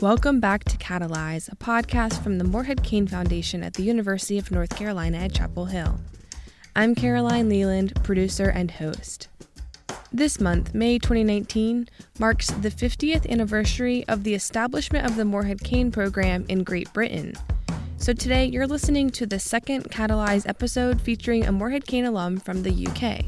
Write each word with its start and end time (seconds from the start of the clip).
Welcome 0.00 0.40
back 0.40 0.64
to 0.64 0.76
Catalyze, 0.76 1.50
a 1.50 1.56
podcast 1.56 2.22
from 2.22 2.36
the 2.36 2.44
Morehead 2.44 2.82
Cain 2.82 3.06
Foundation 3.06 3.62
at 3.62 3.72
the 3.72 3.82
University 3.82 4.36
of 4.36 4.50
North 4.50 4.76
Carolina 4.76 5.16
at 5.16 5.32
Chapel 5.32 5.64
Hill. 5.64 5.98
I'm 6.76 6.94
Caroline 6.94 7.48
Leland, 7.48 7.94
producer 8.04 8.50
and 8.50 8.72
host. 8.72 9.28
This 10.12 10.38
month, 10.38 10.74
May 10.74 10.98
2019, 10.98 11.88
marks 12.18 12.48
the 12.48 12.68
50th 12.68 13.26
anniversary 13.30 14.06
of 14.06 14.22
the 14.22 14.34
establishment 14.34 15.06
of 15.06 15.16
the 15.16 15.24
Morehead 15.24 15.64
Cain 15.64 15.90
program 15.90 16.44
in 16.46 16.62
Great 16.62 16.92
Britain. 16.92 17.32
So 17.96 18.12
today, 18.12 18.44
you're 18.44 18.66
listening 18.66 19.08
to 19.12 19.24
the 19.24 19.38
second 19.38 19.84
Catalyze 19.84 20.46
episode 20.46 21.00
featuring 21.00 21.46
a 21.46 21.52
Moorhead 21.52 21.86
Cain 21.86 22.04
alum 22.04 22.36
from 22.36 22.64
the 22.64 22.86
UK. 22.86 23.24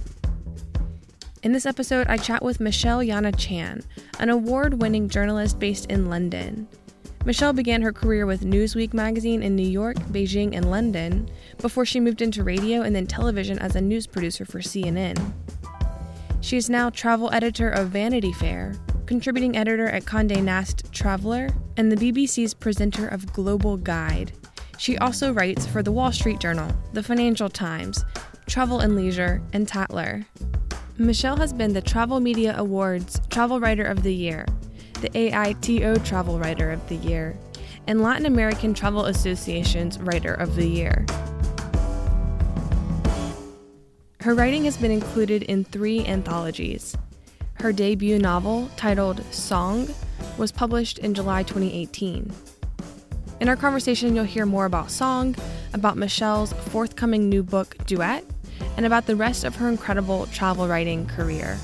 In 1.45 1.53
this 1.53 1.67
episode, 1.67 2.09
I 2.09 2.17
chat 2.17 2.43
with 2.43 2.59
Michelle 2.59 3.05
Jana 3.05 3.31
Chan, 3.31 3.85
an 4.19 4.29
award 4.29 4.81
winning 4.81 5.09
journalist 5.09 5.61
based 5.61 5.87
in 5.87 6.11
London. 6.11 6.67
Michelle 7.25 7.53
began 7.53 7.81
her 7.83 7.93
career 7.93 8.27
with 8.27 8.43
Newsweek 8.43 8.93
magazine 8.93 9.45
in 9.45 9.55
New 9.55 9.69
York, 9.69 9.97
Beijing, 10.11 10.57
and 10.57 10.69
London 10.69 11.31
before 11.59 11.87
she 11.87 12.01
moved 12.01 12.23
into 12.23 12.43
radio 12.43 12.83
and 12.83 12.95
then 12.95 13.07
television 13.07 13.57
as 13.61 13.77
a 13.77 13.81
news 13.81 14.05
producer 14.05 14.45
for 14.45 14.59
CNN. 14.59 15.33
She 16.41 16.57
is 16.57 16.69
now 16.69 16.91
travel 16.91 17.33
editor 17.33 17.69
of 17.69 17.91
Vanity 17.91 18.33
Fair, 18.33 18.75
contributing 19.07 19.57
editor 19.57 19.89
at 19.89 20.05
Condé 20.05 20.43
Nast 20.43 20.93
Traveler, 20.93 21.51
and 21.77 21.93
the 21.93 22.13
BBC's 22.13 22.53
presenter 22.53 23.07
of 23.07 23.33
Global 23.33 23.77
Guide. 23.77 24.33
She 24.77 24.99
also 24.99 25.33
writes 25.33 25.67
for 25.67 25.85
the 25.85 25.93
Wall 25.93 26.11
Street 26.11 26.41
Journal, 26.41 26.73
the 26.95 27.03
Financial 27.03 27.49
Times, 27.49 28.05
Travel 28.47 28.81
and 28.81 28.97
Leisure, 28.97 29.41
and 29.53 29.69
Tatler. 29.69 30.27
Michelle 31.01 31.37
has 31.37 31.53
been 31.53 31.75
the 31.75 31.81
Travel 31.81 32.19
Media 32.19 32.57
Awards 32.59 33.21
Travel 33.31 33.61
Writer 33.61 33.85
of 33.85 34.03
the 34.03 34.13
Year, 34.13 34.45
the 35.01 35.09
AITO 35.11 36.05
Travel 36.05 36.41
Writer 36.41 36.73
of 36.73 36.89
the 36.89 36.97
Year, 36.97 37.39
and 37.87 38.03
Latin 38.03 38.27
American 38.27 38.75
Travel 38.75 39.05
Association's 39.05 40.01
Writer 40.01 40.35
of 40.35 40.57
the 40.57 40.67
Year. 40.67 41.07
Her 44.23 44.35
writing 44.35 44.65
has 44.65 44.77
been 44.77 44.91
included 44.91 45.45
in 45.45 45.63
three 45.63 46.05
anthologies. 46.05 46.97
Her 47.61 47.73
debut 47.73 48.19
novel, 48.19 48.69
titled 48.77 49.23
Song, 49.33 49.87
was 50.37 50.51
published 50.51 50.99
in 50.99 51.15
July 51.15 51.45
2018. 51.45 52.33
In 53.39 53.49
our 53.49 53.57
conversation, 53.57 54.17
you'll 54.17 54.25
hear 54.25 54.47
more 54.47 54.65
about 54.65 54.91
Song, 54.91 55.37
about 55.75 55.97
Michelle's 55.97 56.53
forthcoming 56.53 57.29
new 57.29 57.45
book, 57.45 57.77
Duet, 57.87 58.25
and 58.77 58.87
about 58.87 59.07
the 59.07 59.17
rest 59.17 59.45
of 59.45 59.57
her 59.57 59.69
incredible 59.69 60.27
travel 60.27 60.69
writing 60.69 61.07
career. 61.07 61.59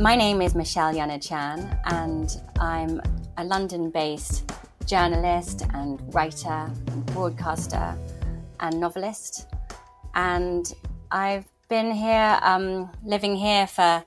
My 0.00 0.16
name 0.16 0.42
is 0.42 0.54
Michelle 0.54 0.92
Jana 0.92 1.18
Chan, 1.18 1.78
and 1.86 2.28
I'm 2.58 3.00
a 3.36 3.44
London 3.44 3.90
based 3.90 4.50
journalist 4.86 5.64
and 5.72 6.00
writer 6.14 6.70
and 6.88 7.06
broadcaster 7.06 7.96
and 8.60 8.80
novelist. 8.80 9.46
And 10.14 10.72
I've 11.10 11.46
been 11.68 11.92
here, 11.92 12.38
um, 12.42 12.90
living 13.04 13.36
here 13.36 13.66
for 13.66 14.04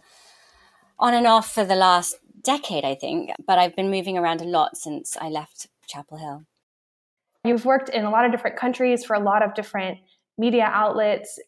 on 1.00 1.14
and 1.14 1.28
off 1.28 1.52
for 1.52 1.64
the 1.64 1.76
last 1.76 2.16
decade, 2.44 2.84
I 2.84 2.96
think, 2.96 3.32
but 3.46 3.58
I've 3.58 3.76
been 3.76 3.90
moving 3.90 4.18
around 4.18 4.42
a 4.42 4.46
lot 4.46 4.78
since 4.78 5.18
I 5.20 5.30
left 5.30 5.68
Chapel 5.86 6.18
Hill. 6.18 6.46
You've 7.46 7.66
worked 7.66 7.90
in 7.90 8.04
a 8.04 8.10
lot 8.10 8.26
of 8.26 8.32
different 8.32 8.58
countries 8.58 9.06
for 9.06 9.16
a 9.16 9.20
lot 9.20 9.44
of 9.44 9.54
different 9.54 10.00
media 10.38 10.70
outlets. 10.72 11.40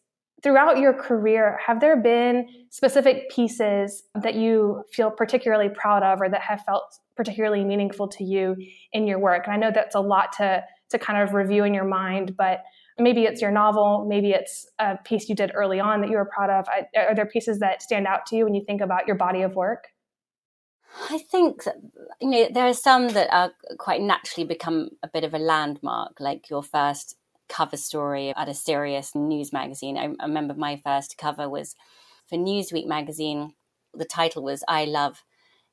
Throughout 0.42 0.78
your 0.78 0.94
career, 0.94 1.58
have 1.66 1.80
there 1.80 1.96
been 1.96 2.46
specific 2.70 3.28
pieces 3.30 4.04
that 4.14 4.34
you 4.34 4.82
feel 4.92 5.10
particularly 5.10 5.68
proud 5.68 6.02
of 6.02 6.20
or 6.22 6.30
that 6.30 6.40
have 6.40 6.62
felt 6.62 6.98
particularly 7.14 7.62
meaningful 7.62 8.08
to 8.08 8.24
you 8.24 8.56
in 8.92 9.06
your 9.06 9.18
work? 9.18 9.46
And 9.46 9.52
I 9.52 9.58
know 9.58 9.70
that's 9.74 9.94
a 9.94 10.00
lot 10.00 10.32
to, 10.38 10.64
to 10.90 10.98
kind 10.98 11.22
of 11.22 11.34
review 11.34 11.64
in 11.64 11.74
your 11.74 11.84
mind, 11.84 12.36
but 12.38 12.62
maybe 12.98 13.24
it's 13.24 13.42
your 13.42 13.50
novel, 13.50 14.06
maybe 14.08 14.30
it's 14.30 14.66
a 14.78 14.96
piece 15.04 15.28
you 15.28 15.34
did 15.34 15.52
early 15.54 15.80
on 15.80 16.00
that 16.00 16.08
you 16.08 16.16
were 16.16 16.30
proud 16.34 16.50
of. 16.50 16.66
Are 16.96 17.14
there 17.14 17.26
pieces 17.26 17.58
that 17.58 17.82
stand 17.82 18.06
out 18.06 18.24
to 18.26 18.36
you 18.36 18.44
when 18.44 18.54
you 18.54 18.64
think 18.66 18.80
about 18.80 19.06
your 19.06 19.16
body 19.16 19.42
of 19.42 19.54
work? 19.54 19.88
I 21.10 21.18
think 21.18 21.64
that, 21.64 21.76
you 22.20 22.30
know 22.30 22.48
there 22.52 22.66
are 22.66 22.74
some 22.74 23.08
that 23.10 23.32
are 23.32 23.52
quite 23.78 24.00
naturally 24.00 24.46
become 24.46 24.90
a 25.02 25.08
bit 25.08 25.24
of 25.24 25.34
a 25.34 25.38
landmark, 25.38 26.20
like 26.20 26.50
your 26.50 26.62
first 26.62 27.16
cover 27.48 27.76
story 27.76 28.32
at 28.36 28.48
a 28.48 28.54
serious 28.54 29.14
news 29.14 29.52
magazine. 29.52 29.96
I, 29.96 30.04
I 30.20 30.26
remember 30.26 30.54
my 30.54 30.76
first 30.84 31.16
cover 31.18 31.48
was 31.48 31.74
for 32.28 32.36
Newsweek 32.36 32.86
magazine. 32.86 33.54
The 33.94 34.04
title 34.04 34.42
was 34.42 34.64
"I 34.68 34.84
Love 34.84 35.24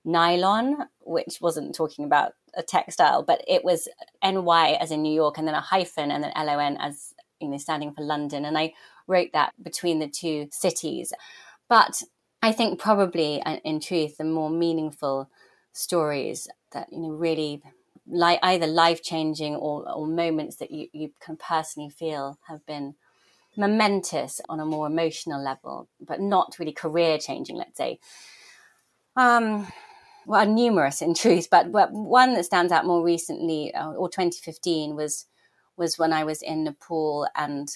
Nylon," 0.06 0.88
which 1.02 1.40
wasn't 1.42 1.76
talking 1.76 2.06
about 2.06 2.34
a 2.56 2.64
textile, 2.64 3.24
but 3.24 3.42
it 3.48 3.64
was 3.64 3.88
NY 4.24 4.78
as 4.80 4.92
in 4.92 5.02
New 5.02 5.14
York, 5.14 5.38
and 5.38 5.48
then 5.48 5.56
a 5.56 5.62
hyphen, 5.62 6.12
and 6.12 6.24
then 6.24 6.34
LON 6.36 6.78
as 6.78 7.14
you 7.40 7.50
know 7.50 7.58
standing 7.58 7.94
for 7.94 8.04
London. 8.04 8.46
And 8.46 8.58
I 8.58 8.74
wrote 9.08 9.30
that 9.34 9.54
between 9.62 10.00
the 10.00 10.08
two 10.10 10.48
cities, 10.52 11.14
but 11.70 12.02
I 12.42 12.52
think 12.52 12.80
probably, 12.80 13.42
uh, 13.44 13.58
in 13.64 13.80
truth, 13.80 14.18
the 14.18 14.24
more 14.24 14.50
meaningful 14.50 15.30
stories 15.74 16.48
that 16.72 16.92
you 16.92 17.00
know 17.00 17.10
really 17.10 17.62
like 18.08 18.40
either 18.42 18.68
life 18.68 19.04
changing 19.04 19.56
or, 19.56 19.90
or 19.92 20.08
moments 20.08 20.56
that 20.58 20.72
you, 20.72 20.88
you 20.94 21.12
can 21.20 21.38
personally 21.38 21.90
feel 21.90 22.40
have 22.48 22.66
been 22.66 22.96
momentous 23.58 24.42
on 24.50 24.60
a 24.60 24.66
more 24.66 24.88
emotional 24.88 25.44
level, 25.44 25.90
but 26.00 26.22
not 26.22 26.58
really 26.60 26.72
career 26.72 27.18
changing, 27.18 27.58
let's 27.58 27.78
say. 27.78 28.00
Um, 29.16 29.68
well, 30.26 30.46
numerous 30.46 31.02
in 31.02 31.14
truth, 31.14 31.50
but 31.50 31.72
one 31.72 32.34
that 32.34 32.46
stands 32.46 32.72
out 32.72 32.86
more 32.86 33.04
recently, 33.04 33.74
uh, 33.74 33.92
or 33.94 34.10
2015, 34.10 34.96
was 34.96 35.26
was 35.78 36.00
when 36.00 36.12
I 36.14 36.24
was 36.24 36.42
in 36.42 36.64
Nepal 36.64 37.28
and 37.36 37.70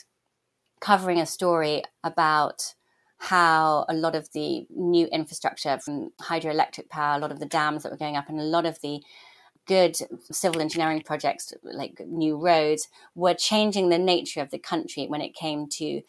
covering 0.82 1.20
a 1.20 1.26
story 1.26 1.84
about 2.04 2.76
how 3.22 3.86
a 3.88 3.94
lot 3.94 4.16
of 4.16 4.32
the 4.34 4.66
new 4.76 5.06
infrastructure 5.08 5.78
from 5.78 6.12
hydroelectric 6.20 6.90
power, 6.90 7.16
a 7.16 7.20
lot 7.20 7.32
of 7.32 7.40
the 7.40 7.46
dams 7.46 7.84
that 7.84 7.92
were 7.92 7.98
going 7.98 8.18
up, 8.18 8.28
and 8.28 8.40
a 8.40 8.44
lot 8.44 8.66
of 8.66 8.82
the 8.82 9.00
good 9.68 9.96
civil 10.32 10.60
engineering 10.60 11.04
projects 11.06 11.54
like 11.62 12.02
new 12.08 12.36
roads 12.36 12.88
were 13.14 13.36
changing 13.36 13.90
the 13.90 14.00
nature 14.00 14.42
of 14.42 14.50
the 14.50 14.58
country 14.58 15.06
when 15.06 15.22
it 15.22 15.36
came 15.36 15.68
to 15.68 16.02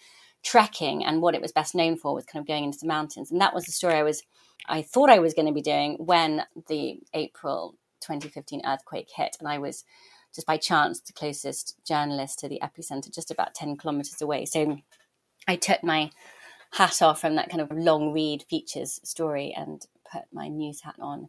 trekking 0.43 1.05
and 1.05 1.21
what 1.21 1.35
it 1.35 1.43
was 1.43 1.53
best 1.53 1.75
known 1.75 1.97
for 1.97 2.15
was 2.15 2.25
kind 2.25 2.43
of 2.43 2.49
going 2.49 2.65
into 2.65 2.79
the 2.79 2.87
mountains. 2.87 3.31
And 3.31 3.43
that 3.43 3.55
was 3.55 3.67
the 3.67 3.73
story 3.73 3.95
i 3.95 4.03
was 4.03 4.23
i 4.67 4.81
thought 4.81 5.11
i 5.11 5.19
was 5.19 5.35
going 5.35 5.47
to 5.47 5.53
be 5.53 5.61
doing 5.61 5.97
when 5.99 6.43
the 6.67 6.99
april 7.13 7.77
2015 8.01 8.63
earthquake 8.65 9.11
hit. 9.15 9.37
And 9.39 9.47
i 9.47 9.59
was 9.59 9.85
just 10.35 10.47
by 10.47 10.57
chance 10.57 11.01
the 11.01 11.13
closest 11.13 11.77
journalist 11.87 12.39
to 12.39 12.49
the 12.49 12.59
epicenter 12.63 13.15
just 13.15 13.31
about 13.31 13.55
10 13.55 13.77
kilometers 13.77 14.23
away. 14.23 14.47
So 14.47 14.79
i 15.47 15.57
took 15.57 15.85
my 15.85 16.11
hat 16.73 17.03
off 17.03 17.21
from 17.21 17.37
that 17.37 17.51
kind 17.51 17.61
of 17.61 17.71
long 17.71 18.13
read 18.13 18.43
features 18.43 19.01
story 19.05 19.55
and 19.57 19.87
put 20.11 20.23
my 20.33 20.49
news 20.49 20.81
hat 20.81 20.97
on. 21.01 21.29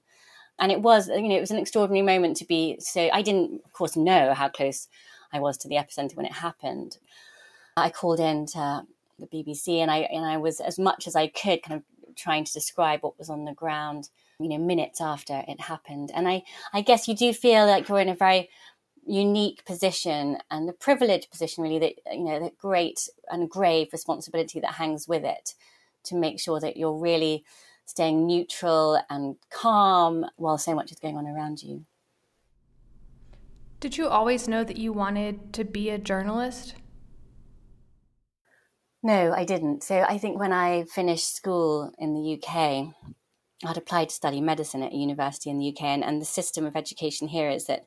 And 0.59 0.71
it 0.71 0.81
was, 0.81 1.07
you 1.07 1.27
know, 1.27 1.35
it 1.35 1.41
was 1.41 1.51
an 1.51 1.57
extraordinary 1.57 2.05
moment 2.05 2.37
to 2.37 2.45
be 2.45 2.77
so. 2.79 3.09
I 3.11 3.21
didn't, 3.21 3.61
of 3.65 3.73
course, 3.73 3.95
know 3.95 4.33
how 4.33 4.49
close 4.49 4.87
I 5.31 5.39
was 5.39 5.57
to 5.59 5.67
the 5.67 5.75
epicenter 5.75 6.15
when 6.15 6.25
it 6.25 6.31
happened. 6.31 6.97
I 7.75 7.89
called 7.89 8.19
in 8.19 8.45
to 8.47 8.83
the 9.19 9.27
BBC 9.27 9.79
and 9.79 9.89
I 9.89 9.99
and 9.99 10.25
I 10.25 10.37
was 10.37 10.59
as 10.59 10.77
much 10.77 11.07
as 11.07 11.15
I 11.15 11.27
could 11.27 11.63
kind 11.63 11.77
of 11.77 12.15
trying 12.15 12.45
to 12.45 12.53
describe 12.53 13.01
what 13.01 13.17
was 13.17 13.29
on 13.29 13.45
the 13.45 13.53
ground, 13.53 14.09
you 14.39 14.47
know, 14.47 14.59
minutes 14.59 15.01
after 15.01 15.43
it 15.47 15.59
happened. 15.59 16.11
And 16.13 16.27
I 16.27 16.43
I 16.71 16.81
guess 16.81 17.07
you 17.07 17.15
do 17.15 17.33
feel 17.33 17.65
like 17.65 17.89
you're 17.89 17.99
in 17.99 18.09
a 18.09 18.15
very 18.15 18.49
unique 19.05 19.65
position 19.65 20.37
and 20.49 20.67
the 20.67 20.73
privileged 20.73 21.29
position 21.29 21.63
really 21.63 21.79
that 21.79 21.93
you 22.13 22.23
know 22.23 22.39
the 22.39 22.51
great 22.59 23.09
and 23.29 23.49
grave 23.49 23.89
responsibility 23.91 24.59
that 24.59 24.73
hangs 24.73 25.07
with 25.07 25.23
it 25.23 25.55
to 26.03 26.15
make 26.15 26.39
sure 26.39 26.59
that 26.59 26.77
you're 26.77 26.97
really 26.97 27.43
staying 27.85 28.25
neutral 28.25 29.01
and 29.09 29.35
calm 29.49 30.25
while 30.37 30.57
so 30.57 30.73
much 30.73 30.91
is 30.91 30.99
going 30.99 31.17
on 31.17 31.27
around 31.27 31.61
you. 31.61 31.85
Did 33.79 33.97
you 33.97 34.07
always 34.07 34.47
know 34.47 34.63
that 34.63 34.77
you 34.77 34.93
wanted 34.93 35.51
to 35.53 35.65
be 35.65 35.89
a 35.89 35.97
journalist? 35.97 36.75
No 39.01 39.33
i 39.33 39.43
didn't. 39.43 39.83
So 39.83 40.05
i 40.07 40.17
think 40.17 40.39
when 40.39 40.53
i 40.53 40.83
finished 40.83 41.35
school 41.35 41.91
in 41.97 42.13
the 42.13 42.33
uk 42.35 42.55
i'd 43.65 43.77
applied 43.77 44.09
to 44.09 44.15
study 44.15 44.39
medicine 44.39 44.83
at 44.83 44.93
a 44.93 44.95
university 44.95 45.49
in 45.49 45.59
the 45.59 45.69
uk 45.69 45.81
and, 45.81 46.03
and 46.03 46.21
the 46.21 46.25
system 46.25 46.65
of 46.65 46.75
education 46.75 47.27
here 47.27 47.49
is 47.49 47.65
that 47.65 47.85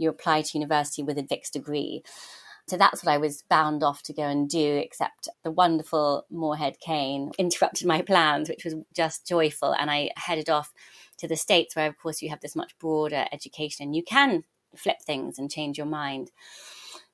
you 0.00 0.08
apply 0.08 0.42
to 0.42 0.58
university 0.58 1.02
with 1.02 1.18
a 1.18 1.22
Vix 1.22 1.50
degree. 1.50 2.02
So 2.68 2.76
that's 2.76 3.04
what 3.04 3.12
I 3.12 3.18
was 3.18 3.42
bound 3.50 3.82
off 3.82 4.02
to 4.04 4.12
go 4.12 4.22
and 4.22 4.48
do, 4.48 4.76
except 4.76 5.28
the 5.42 5.50
wonderful 5.50 6.24
Morehead 6.30 6.78
Cain 6.80 7.32
interrupted 7.38 7.86
my 7.86 8.00
plans, 8.02 8.48
which 8.48 8.64
was 8.64 8.76
just 8.94 9.26
joyful. 9.26 9.74
And 9.74 9.90
I 9.90 10.10
headed 10.16 10.48
off 10.48 10.72
to 11.18 11.26
the 11.26 11.36
States, 11.36 11.74
where, 11.74 11.88
of 11.88 11.98
course, 11.98 12.22
you 12.22 12.30
have 12.30 12.40
this 12.40 12.56
much 12.56 12.78
broader 12.78 13.26
education 13.32 13.84
and 13.84 13.96
you 13.96 14.02
can 14.02 14.44
flip 14.76 14.98
things 15.04 15.38
and 15.38 15.50
change 15.50 15.78
your 15.78 15.86
mind. 15.86 16.30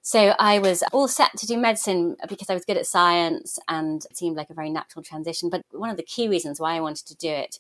So 0.03 0.35
I 0.39 0.61
was 0.61 0.85
all 0.93 1.09
set 1.09 1.37
to 1.39 1.47
do 1.47 1.57
medicine 1.59 2.17
because 2.29 2.49
I 2.49 2.55
was 2.55 2.65
good 2.65 2.77
at 2.77 2.87
science 2.87 3.59
and 3.67 4.05
it 4.05 4.17
seemed 4.17 4.37
like 4.37 4.51
a 4.51 4.55
very 4.55 4.71
natural 4.71 5.03
transition. 5.03 5.51
But 5.51 5.63
one 5.73 5.91
of 5.91 5.97
the 5.97 6.05
key 6.05 6.29
reasons 6.29 6.61
why 6.61 6.77
I 6.77 6.81
wanted 6.81 7.07
to 7.07 7.17
do 7.17 7.29
it 7.31 7.59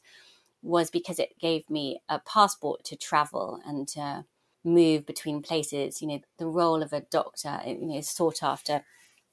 was 0.62 0.90
because 0.90 1.18
it 1.18 1.38
gave 1.40 1.68
me 1.68 2.00
a 2.08 2.20
passport 2.20 2.84
to 2.84 2.96
travel 2.96 3.58
and 3.66 3.88
to 3.88 4.24
move 4.66 5.06
between 5.06 5.42
places. 5.42 6.02
You 6.02 6.08
know, 6.08 6.20
the 6.38 6.46
role 6.46 6.82
of 6.82 6.92
a 6.92 7.00
doctor, 7.00 7.60
you 7.66 7.86
know, 7.86 7.96
is 7.96 8.08
sought 8.08 8.42
after 8.42 8.82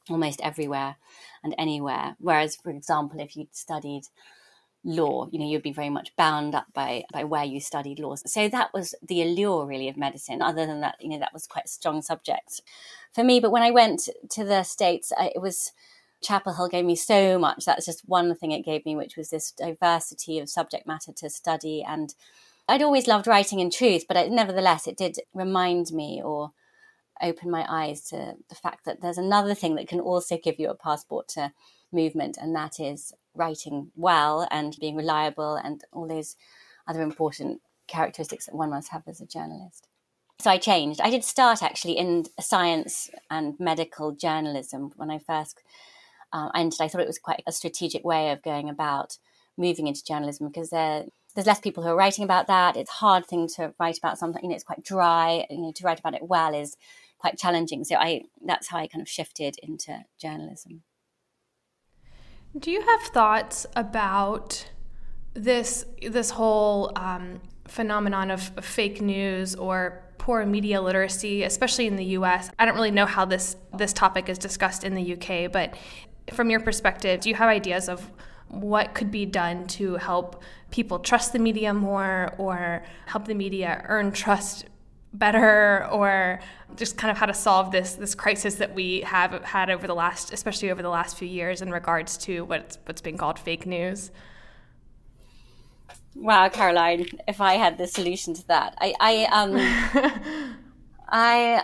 almost 0.09 0.41
everywhere 0.41 0.95
and 1.43 1.55
anywhere. 1.57 2.15
Whereas, 2.19 2.55
for 2.55 2.69
example, 2.69 3.19
if 3.19 3.35
you'd 3.35 3.55
studied 3.55 4.03
law, 4.83 5.27
you 5.31 5.39
know, 5.39 5.47
you'd 5.47 5.63
be 5.63 5.71
very 5.71 5.89
much 5.89 6.15
bound 6.15 6.55
up 6.55 6.67
by 6.73 7.03
by 7.11 7.23
where 7.23 7.45
you 7.45 7.59
studied 7.59 7.99
law. 7.99 8.15
So 8.15 8.49
that 8.49 8.73
was 8.73 8.93
the 9.01 9.21
allure 9.21 9.65
really 9.65 9.89
of 9.89 9.97
medicine. 9.97 10.41
Other 10.41 10.65
than 10.65 10.81
that, 10.81 10.95
you 10.99 11.09
know, 11.09 11.19
that 11.19 11.33
was 11.33 11.47
quite 11.47 11.65
a 11.65 11.69
strong 11.69 12.01
subject 12.01 12.61
for 13.11 13.23
me. 13.23 13.39
But 13.39 13.51
when 13.51 13.63
I 13.63 13.71
went 13.71 14.09
to 14.31 14.43
the 14.43 14.63
States, 14.63 15.11
I, 15.17 15.31
it 15.35 15.41
was 15.41 15.71
Chapel 16.21 16.53
Hill 16.53 16.69
gave 16.69 16.85
me 16.85 16.95
so 16.95 17.37
much. 17.37 17.65
That's 17.65 17.85
just 17.85 18.07
one 18.07 18.33
thing 18.35 18.51
it 18.51 18.65
gave 18.65 18.85
me, 18.85 18.95
which 18.95 19.17
was 19.17 19.29
this 19.29 19.51
diversity 19.51 20.39
of 20.39 20.49
subject 20.49 20.87
matter 20.87 21.11
to 21.13 21.29
study. 21.29 21.83
And 21.87 22.13
I'd 22.67 22.81
always 22.81 23.07
loved 23.07 23.27
writing 23.27 23.59
in 23.59 23.69
truth, 23.69 24.05
but 24.07 24.29
nevertheless, 24.31 24.87
it 24.87 24.97
did 24.97 25.17
remind 25.33 25.91
me 25.91 26.21
or 26.23 26.51
open 27.21 27.51
my 27.51 27.65
eyes 27.69 28.01
to 28.09 28.35
the 28.49 28.55
fact 28.55 28.85
that 28.85 29.01
there's 29.01 29.17
another 29.17 29.53
thing 29.53 29.75
that 29.75 29.87
can 29.87 29.99
also 29.99 30.37
give 30.37 30.59
you 30.59 30.69
a 30.69 30.75
passport 30.75 31.27
to 31.29 31.51
movement, 31.91 32.37
and 32.41 32.55
that 32.55 32.79
is 32.79 33.13
writing 33.35 33.91
well 33.95 34.47
and 34.51 34.77
being 34.79 34.95
reliable 34.95 35.55
and 35.55 35.83
all 35.91 36.07
those 36.07 36.35
other 36.87 37.01
important 37.01 37.61
characteristics 37.87 38.45
that 38.45 38.55
one 38.55 38.69
must 38.69 38.89
have 38.89 39.03
as 39.07 39.21
a 39.21 39.25
journalist. 39.25 39.87
So 40.39 40.49
I 40.49 40.57
changed. 40.57 41.01
I 41.01 41.09
did 41.09 41.23
start 41.23 41.61
actually 41.61 41.97
in 41.97 42.25
science 42.39 43.09
and 43.29 43.59
medical 43.59 44.11
journalism 44.11 44.91
when 44.95 45.11
I 45.11 45.19
first 45.19 45.59
uh, 46.33 46.49
and 46.55 46.73
I 46.79 46.87
thought 46.87 47.01
it 47.01 47.07
was 47.07 47.19
quite 47.19 47.43
a 47.45 47.51
strategic 47.51 48.03
way 48.03 48.31
of 48.31 48.41
going 48.41 48.67
about 48.67 49.19
moving 49.55 49.87
into 49.87 50.03
journalism 50.03 50.47
because 50.47 50.71
there, 50.71 51.05
there's 51.35 51.47
less 51.47 51.59
people 51.59 51.83
who 51.83 51.89
are 51.89 51.95
writing 51.95 52.23
about 52.23 52.47
that. 52.47 52.77
It's 52.77 52.89
hard 52.89 53.25
thing 53.25 53.47
to 53.55 53.73
write 53.79 53.97
about 53.97 54.17
something. 54.17 54.43
You 54.43 54.49
know, 54.49 54.55
it's 54.55 54.63
quite 54.63 54.83
dry. 54.83 55.45
You 55.49 55.61
know, 55.61 55.71
to 55.71 55.83
write 55.83 55.99
about 55.99 56.13
it 56.13 56.27
well 56.27 56.53
is 56.53 56.77
quite 57.17 57.37
challenging. 57.37 57.83
So 57.83 57.95
I 57.95 58.23
that's 58.45 58.67
how 58.67 58.77
I 58.77 58.87
kind 58.87 59.01
of 59.01 59.09
shifted 59.09 59.55
into 59.63 60.03
journalism. 60.19 60.83
Do 62.57 62.69
you 62.69 62.81
have 62.81 63.01
thoughts 63.01 63.65
about 63.75 64.69
this 65.33 65.85
this 66.07 66.29
whole 66.29 66.91
um, 66.95 67.41
phenomenon 67.67 68.29
of 68.29 68.41
fake 68.63 69.01
news 69.01 69.55
or 69.55 70.03
poor 70.19 70.45
media 70.45 70.81
literacy, 70.81 71.43
especially 71.43 71.87
in 71.87 71.95
the 71.95 72.05
U.S.? 72.17 72.51
I 72.59 72.65
don't 72.65 72.75
really 72.75 72.91
know 72.91 73.07
how 73.07 73.25
this 73.25 73.55
this 73.75 73.91
topic 73.91 74.29
is 74.29 74.37
discussed 74.37 74.83
in 74.83 74.93
the 74.93 75.01
U.K., 75.01 75.47
but 75.47 75.73
from 76.31 76.49
your 76.49 76.59
perspective, 76.59 77.21
do 77.21 77.29
you 77.29 77.35
have 77.35 77.49
ideas 77.49 77.89
of 77.89 78.09
what 78.53 78.93
could 78.93 79.11
be 79.11 79.25
done 79.25 79.65
to 79.67 79.95
help 79.95 80.41
people 80.71 80.99
trust 80.99 81.33
the 81.33 81.39
media 81.39 81.73
more 81.73 82.33
or 82.37 82.83
help 83.07 83.25
the 83.25 83.33
media 83.33 83.83
earn 83.87 84.11
trust 84.11 84.65
better 85.13 85.87
or 85.91 86.39
just 86.75 86.97
kind 86.97 87.11
of 87.11 87.17
how 87.17 87.25
to 87.25 87.33
solve 87.33 87.71
this 87.71 87.95
this 87.95 88.15
crisis 88.15 88.55
that 88.55 88.73
we 88.73 89.01
have 89.01 89.43
had 89.43 89.69
over 89.69 89.85
the 89.85 89.93
last 89.93 90.33
especially 90.33 90.71
over 90.71 90.81
the 90.81 90.89
last 90.89 91.17
few 91.17 91.27
years 91.27 91.61
in 91.61 91.71
regards 91.71 92.17
to 92.17 92.43
what's 92.45 92.77
what's 92.85 93.01
being 93.01 93.17
called 93.17 93.37
fake 93.37 93.65
news 93.65 94.11
wow 96.15 96.49
caroline 96.49 97.05
if 97.27 97.41
i 97.41 97.53
had 97.53 97.77
the 97.77 97.87
solution 97.87 98.33
to 98.33 98.47
that 98.47 98.75
i 98.79 98.93
i 98.99 99.25
um 99.31 100.55
i 101.09 101.63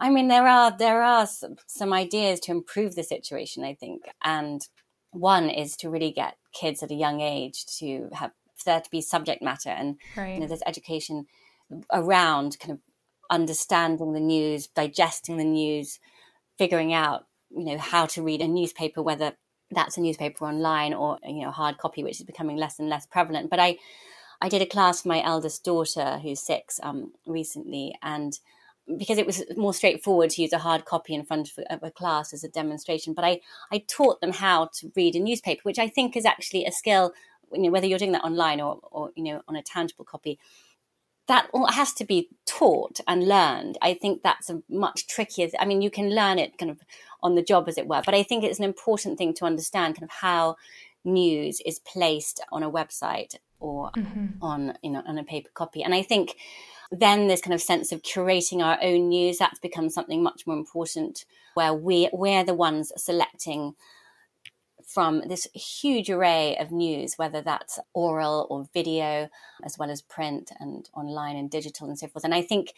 I 0.00 0.08
mean, 0.08 0.28
there 0.28 0.46
are 0.46 0.74
there 0.76 1.02
are 1.02 1.26
some, 1.26 1.56
some 1.66 1.92
ideas 1.92 2.40
to 2.40 2.52
improve 2.52 2.94
the 2.94 3.02
situation. 3.02 3.64
I 3.64 3.74
think, 3.74 4.04
and 4.24 4.66
one 5.12 5.50
is 5.50 5.76
to 5.76 5.90
really 5.90 6.12
get 6.12 6.36
kids 6.52 6.82
at 6.82 6.90
a 6.90 6.94
young 6.94 7.20
age 7.20 7.66
to 7.78 8.08
have 8.12 8.32
there 8.64 8.80
to 8.80 8.90
be 8.90 9.00
subject 9.00 9.42
matter, 9.42 9.70
and 9.70 9.96
right. 10.16 10.34
you 10.34 10.40
know, 10.40 10.46
there's 10.46 10.62
education 10.66 11.26
around 11.92 12.58
kind 12.58 12.72
of 12.72 12.78
understanding 13.30 14.12
the 14.12 14.20
news, 14.20 14.66
digesting 14.66 15.36
the 15.36 15.44
news, 15.44 15.98
figuring 16.58 16.92
out 16.92 17.26
you 17.50 17.64
know 17.64 17.78
how 17.78 18.06
to 18.06 18.22
read 18.22 18.40
a 18.40 18.48
newspaper, 18.48 19.02
whether 19.02 19.32
that's 19.70 19.96
a 19.96 20.00
newspaper 20.00 20.44
online 20.44 20.92
or 20.92 21.18
you 21.24 21.42
know 21.42 21.50
hard 21.50 21.78
copy, 21.78 22.04
which 22.04 22.20
is 22.20 22.26
becoming 22.26 22.56
less 22.56 22.78
and 22.78 22.88
less 22.88 23.06
prevalent. 23.06 23.50
But 23.50 23.60
I 23.60 23.78
I 24.40 24.48
did 24.48 24.62
a 24.62 24.66
class 24.66 25.02
for 25.02 25.08
my 25.08 25.22
eldest 25.22 25.64
daughter 25.64 26.18
who's 26.22 26.40
six 26.40 26.80
um, 26.82 27.12
recently, 27.26 27.94
and 28.02 28.38
because 28.96 29.18
it 29.18 29.26
was 29.26 29.42
more 29.56 29.74
straightforward 29.74 30.30
to 30.30 30.42
use 30.42 30.52
a 30.52 30.58
hard 30.58 30.84
copy 30.84 31.14
in 31.14 31.24
front 31.24 31.50
of 31.70 31.82
a 31.82 31.90
class 31.90 32.32
as 32.32 32.44
a 32.44 32.48
demonstration. 32.48 33.14
But 33.14 33.24
I, 33.24 33.40
I 33.72 33.84
taught 33.86 34.20
them 34.20 34.32
how 34.32 34.70
to 34.74 34.92
read 34.96 35.14
a 35.14 35.20
newspaper, 35.20 35.60
which 35.64 35.78
I 35.78 35.88
think 35.88 36.16
is 36.16 36.24
actually 36.24 36.64
a 36.64 36.72
skill, 36.72 37.12
you 37.52 37.62
know, 37.62 37.70
whether 37.70 37.86
you're 37.86 37.98
doing 37.98 38.12
that 38.12 38.24
online 38.24 38.60
or, 38.60 38.80
or 38.90 39.10
you 39.16 39.24
know, 39.24 39.42
on 39.48 39.56
a 39.56 39.62
tangible 39.62 40.04
copy. 40.04 40.38
That 41.28 41.48
all 41.52 41.70
has 41.70 41.92
to 41.94 42.04
be 42.04 42.28
taught 42.44 43.00
and 43.06 43.28
learned. 43.28 43.78
I 43.80 43.94
think 43.94 44.22
that's 44.22 44.50
a 44.50 44.62
much 44.68 45.06
trickier. 45.06 45.48
I 45.60 45.64
mean, 45.64 45.80
you 45.80 45.90
can 45.90 46.12
learn 46.12 46.40
it 46.40 46.58
kind 46.58 46.72
of 46.72 46.80
on 47.22 47.36
the 47.36 47.42
job, 47.42 47.68
as 47.68 47.78
it 47.78 47.86
were. 47.86 48.02
But 48.04 48.14
I 48.14 48.24
think 48.24 48.42
it's 48.42 48.58
an 48.58 48.64
important 48.64 49.16
thing 49.16 49.34
to 49.34 49.44
understand 49.44 49.94
kind 49.94 50.04
of 50.04 50.10
how 50.10 50.56
news 51.04 51.60
is 51.64 51.78
placed 51.78 52.42
on 52.50 52.64
a 52.64 52.70
website 52.70 53.36
or 53.60 53.90
mm-hmm. 53.92 54.42
on 54.42 54.76
you 54.82 54.90
know 54.90 55.02
on 55.06 55.18
a 55.18 55.24
paper 55.24 55.50
copy. 55.54 55.82
And 55.82 55.94
I 55.94 56.02
think 56.02 56.36
then 56.90 57.28
this 57.28 57.40
kind 57.40 57.54
of 57.54 57.60
sense 57.60 57.92
of 57.92 58.02
curating 58.02 58.62
our 58.62 58.78
own 58.82 59.08
news 59.08 59.38
that's 59.38 59.58
become 59.58 59.88
something 59.88 60.22
much 60.22 60.46
more 60.46 60.56
important 60.56 61.24
where 61.54 61.72
we 61.72 62.08
we're 62.12 62.44
the 62.44 62.54
ones 62.54 62.92
selecting 62.96 63.74
from 64.90 65.22
this 65.28 65.46
huge 65.54 66.10
array 66.10 66.56
of 66.56 66.72
news, 66.72 67.14
whether 67.16 67.40
that's 67.40 67.78
oral 67.94 68.46
or 68.50 68.66
video, 68.74 69.28
as 69.62 69.78
well 69.78 69.88
as 69.88 70.02
print 70.02 70.50
and 70.58 70.90
online 70.94 71.36
and 71.36 71.48
digital 71.48 71.86
and 71.86 71.96
so 71.96 72.08
forth. 72.08 72.24
And 72.24 72.34
I 72.34 72.42
think 72.42 72.74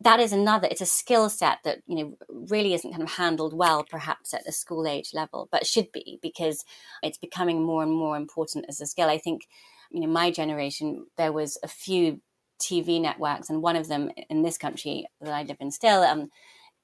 that 0.00 0.20
is 0.20 0.32
another, 0.32 0.68
it's 0.70 0.80
a 0.80 0.86
skill 0.86 1.28
set 1.28 1.58
that, 1.64 1.78
you 1.88 1.96
know, 1.96 2.16
really 2.28 2.72
isn't 2.74 2.92
kind 2.92 3.02
of 3.02 3.10
handled 3.10 3.52
well, 3.52 3.82
perhaps 3.82 4.32
at 4.32 4.44
the 4.44 4.52
school 4.52 4.86
age 4.86 5.10
level, 5.12 5.48
but 5.50 5.66
should 5.66 5.90
be 5.90 6.20
because 6.22 6.64
it's 7.02 7.18
becoming 7.18 7.64
more 7.64 7.82
and 7.82 7.92
more 7.92 8.16
important 8.16 8.66
as 8.68 8.80
a 8.80 8.86
skill. 8.86 9.08
I 9.08 9.18
think, 9.18 9.48
you 9.90 10.00
know, 10.00 10.06
my 10.06 10.30
generation, 10.30 11.06
there 11.16 11.32
was 11.32 11.58
a 11.64 11.68
few 11.68 12.20
TV 12.60 13.00
networks, 13.00 13.50
and 13.50 13.62
one 13.62 13.76
of 13.76 13.88
them 13.88 14.10
in 14.30 14.42
this 14.42 14.58
country 14.58 15.06
that 15.20 15.32
I 15.32 15.42
live 15.42 15.56
in 15.60 15.70
still, 15.70 16.02
um, 16.02 16.30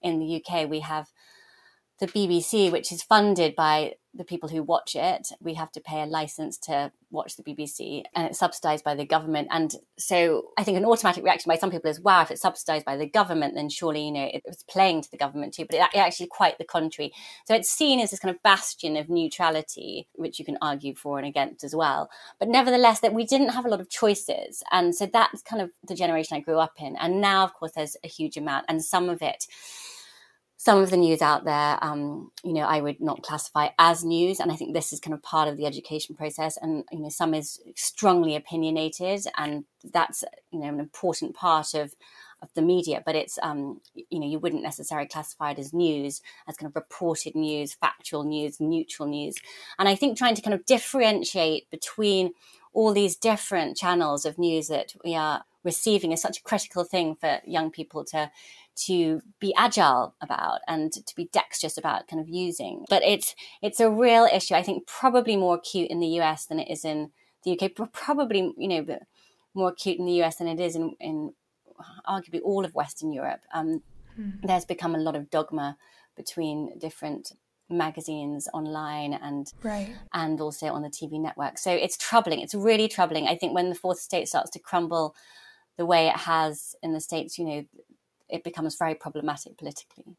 in 0.00 0.18
the 0.18 0.42
UK, 0.44 0.68
we 0.68 0.80
have 0.80 1.06
the 2.00 2.06
BBC, 2.06 2.70
which 2.70 2.90
is 2.90 3.02
funded 3.02 3.54
by 3.54 3.94
the 4.14 4.24
people 4.24 4.48
who 4.48 4.62
watch 4.62 4.94
it. 4.94 5.28
We 5.40 5.54
have 5.54 5.72
to 5.72 5.80
pay 5.80 6.02
a 6.02 6.06
license 6.06 6.58
to 6.58 6.92
watch 7.10 7.36
the 7.36 7.42
BBC, 7.42 8.04
and 8.14 8.26
it's 8.26 8.38
subsidized 8.38 8.84
by 8.84 8.94
the 8.94 9.04
government. 9.04 9.48
And 9.50 9.74
so 9.98 10.50
I 10.58 10.64
think 10.64 10.76
an 10.76 10.84
automatic 10.84 11.24
reaction 11.24 11.50
by 11.50 11.56
some 11.56 11.70
people 11.70 11.90
is, 11.90 12.00
wow, 12.00 12.22
if 12.22 12.30
it's 12.30 12.42
subsidized 12.42 12.84
by 12.84 12.96
the 12.96 13.06
government, 13.06 13.54
then 13.54 13.68
surely, 13.68 14.04
you 14.06 14.12
know, 14.12 14.28
it's 14.32 14.62
playing 14.64 15.02
to 15.02 15.10
the 15.10 15.16
government 15.16 15.54
too. 15.54 15.66
But 15.68 15.76
it, 15.76 15.96
actually 15.96 16.26
quite 16.26 16.58
the 16.58 16.64
contrary. 16.64 17.12
So 17.46 17.54
it's 17.54 17.70
seen 17.70 18.00
as 18.00 18.10
this 18.10 18.20
kind 18.20 18.34
of 18.34 18.42
bastion 18.42 18.96
of 18.96 19.08
neutrality, 19.08 20.08
which 20.14 20.38
you 20.38 20.44
can 20.44 20.58
argue 20.60 20.94
for 20.94 21.18
and 21.18 21.26
against 21.26 21.64
as 21.64 21.74
well. 21.74 22.10
But 22.38 22.48
nevertheless, 22.48 23.00
that 23.00 23.14
we 23.14 23.24
didn't 23.24 23.50
have 23.50 23.64
a 23.64 23.68
lot 23.68 23.80
of 23.80 23.88
choices. 23.88 24.62
And 24.70 24.94
so 24.94 25.06
that's 25.06 25.42
kind 25.42 25.62
of 25.62 25.70
the 25.86 25.94
generation 25.94 26.36
I 26.36 26.40
grew 26.40 26.58
up 26.58 26.80
in. 26.80 26.96
And 26.96 27.20
now, 27.20 27.44
of 27.44 27.54
course, 27.54 27.72
there's 27.72 27.96
a 28.04 28.08
huge 28.08 28.36
amount, 28.36 28.66
and 28.68 28.84
some 28.84 29.08
of 29.08 29.22
it 29.22 29.46
some 30.64 30.78
of 30.78 30.90
the 30.90 30.96
news 30.96 31.20
out 31.20 31.44
there, 31.44 31.76
um, 31.82 32.30
you 32.44 32.52
know, 32.52 32.60
I 32.60 32.80
would 32.80 33.00
not 33.00 33.24
classify 33.24 33.70
as 33.80 34.04
news, 34.04 34.38
and 34.38 34.52
I 34.52 34.54
think 34.54 34.74
this 34.74 34.92
is 34.92 35.00
kind 35.00 35.12
of 35.12 35.20
part 35.20 35.48
of 35.48 35.56
the 35.56 35.66
education 35.66 36.14
process. 36.14 36.56
And 36.56 36.84
you 36.92 37.00
know, 37.00 37.08
some 37.08 37.34
is 37.34 37.60
strongly 37.74 38.36
opinionated, 38.36 39.24
and 39.36 39.64
that's 39.92 40.22
you 40.52 40.60
know 40.60 40.68
an 40.68 40.78
important 40.78 41.34
part 41.34 41.74
of 41.74 41.96
of 42.42 42.48
the 42.54 42.62
media. 42.62 43.02
But 43.04 43.16
it's 43.16 43.40
um, 43.42 43.80
you 44.08 44.20
know, 44.20 44.26
you 44.28 44.38
wouldn't 44.38 44.62
necessarily 44.62 45.08
classify 45.08 45.50
it 45.50 45.58
as 45.58 45.74
news, 45.74 46.22
as 46.46 46.56
kind 46.56 46.70
of 46.70 46.76
reported 46.76 47.34
news, 47.34 47.74
factual 47.74 48.22
news, 48.22 48.60
neutral 48.60 49.08
news. 49.08 49.34
And 49.80 49.88
I 49.88 49.96
think 49.96 50.16
trying 50.16 50.36
to 50.36 50.42
kind 50.42 50.54
of 50.54 50.64
differentiate 50.64 51.68
between 51.72 52.34
all 52.72 52.92
these 52.92 53.16
different 53.16 53.76
channels 53.76 54.24
of 54.24 54.38
news 54.38 54.68
that 54.68 54.94
we 55.04 55.16
are 55.16 55.42
receiving 55.64 56.12
is 56.12 56.22
such 56.22 56.38
a 56.38 56.42
critical 56.42 56.84
thing 56.84 57.14
for 57.14 57.40
young 57.44 57.70
people 57.70 58.04
to 58.04 58.30
to 58.74 59.20
be 59.38 59.54
agile 59.56 60.14
about 60.20 60.60
and 60.66 60.92
to 60.92 61.16
be 61.16 61.28
dexterous 61.32 61.76
about 61.76 62.08
kind 62.08 62.20
of 62.20 62.28
using. 62.28 62.84
But 62.88 63.02
it's 63.02 63.34
it's 63.60 63.80
a 63.80 63.90
real 63.90 64.24
issue. 64.24 64.54
I 64.54 64.62
think 64.62 64.86
probably 64.86 65.36
more 65.36 65.56
acute 65.56 65.90
in 65.90 66.00
the 66.00 66.20
US 66.20 66.46
than 66.46 66.58
it 66.58 66.70
is 66.70 66.84
in 66.84 67.10
the 67.44 67.58
UK. 67.58 67.72
Probably 67.92 68.52
you 68.56 68.68
know 68.68 68.98
more 69.54 69.70
acute 69.70 69.98
in 69.98 70.06
the 70.06 70.22
US 70.22 70.36
than 70.36 70.48
it 70.48 70.60
is 70.60 70.76
in 70.76 70.94
in 71.00 71.32
arguably 72.08 72.40
all 72.44 72.64
of 72.64 72.74
Western 72.74 73.12
Europe. 73.12 73.40
Um, 73.52 73.82
hmm. 74.16 74.30
There's 74.42 74.64
become 74.64 74.94
a 74.94 74.98
lot 74.98 75.16
of 75.16 75.30
dogma 75.30 75.76
between 76.16 76.78
different 76.78 77.32
magazines 77.68 78.48
online 78.52 79.14
and 79.14 79.52
right. 79.62 79.94
and 80.12 80.40
also 80.40 80.66
on 80.68 80.82
the 80.82 80.88
TV 80.88 81.20
network. 81.20 81.58
So 81.58 81.72
it's 81.72 81.96
troubling. 81.96 82.40
It's 82.40 82.54
really 82.54 82.88
troubling. 82.88 83.28
I 83.28 83.36
think 83.36 83.54
when 83.54 83.68
the 83.68 83.74
fourth 83.74 83.98
estate 83.98 84.28
starts 84.28 84.50
to 84.50 84.58
crumble 84.58 85.14
the 85.78 85.86
way 85.86 86.08
it 86.08 86.16
has 86.16 86.74
in 86.82 86.92
the 86.92 87.00
states, 87.00 87.38
you 87.38 87.44
know, 87.44 87.64
it 88.32 88.42
becomes 88.42 88.76
very 88.76 88.94
problematic 88.94 89.56
politically. 89.58 90.16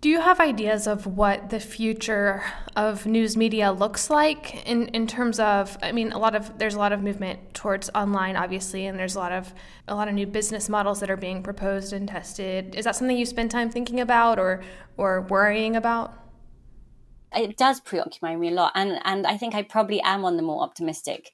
Do 0.00 0.08
you 0.08 0.20
have 0.20 0.38
ideas 0.38 0.86
of 0.86 1.08
what 1.08 1.50
the 1.50 1.58
future 1.58 2.44
of 2.76 3.04
news 3.04 3.36
media 3.36 3.72
looks 3.72 4.10
like 4.10 4.64
in, 4.64 4.86
in 4.88 5.08
terms 5.08 5.40
of 5.40 5.76
I 5.82 5.90
mean 5.90 6.12
a 6.12 6.18
lot 6.18 6.36
of 6.36 6.56
there's 6.56 6.76
a 6.76 6.78
lot 6.78 6.92
of 6.92 7.02
movement 7.02 7.52
towards 7.52 7.90
online 7.96 8.36
obviously 8.36 8.86
and 8.86 8.96
there's 8.96 9.16
a 9.16 9.18
lot 9.18 9.32
of 9.32 9.52
a 9.88 9.96
lot 9.96 10.06
of 10.06 10.14
new 10.14 10.26
business 10.26 10.68
models 10.68 11.00
that 11.00 11.10
are 11.10 11.16
being 11.16 11.42
proposed 11.42 11.92
and 11.92 12.06
tested. 12.06 12.76
Is 12.76 12.84
that 12.84 12.94
something 12.94 13.16
you 13.16 13.26
spend 13.26 13.50
time 13.50 13.70
thinking 13.70 13.98
about 13.98 14.38
or 14.38 14.62
or 14.96 15.22
worrying 15.22 15.74
about? 15.74 16.14
It 17.34 17.56
does 17.56 17.80
preoccupy 17.80 18.36
me 18.36 18.50
a 18.50 18.52
lot 18.52 18.72
and 18.76 19.00
and 19.04 19.26
I 19.26 19.36
think 19.36 19.56
I 19.56 19.62
probably 19.62 20.00
am 20.02 20.24
on 20.24 20.36
the 20.36 20.44
more 20.44 20.62
optimistic 20.62 21.32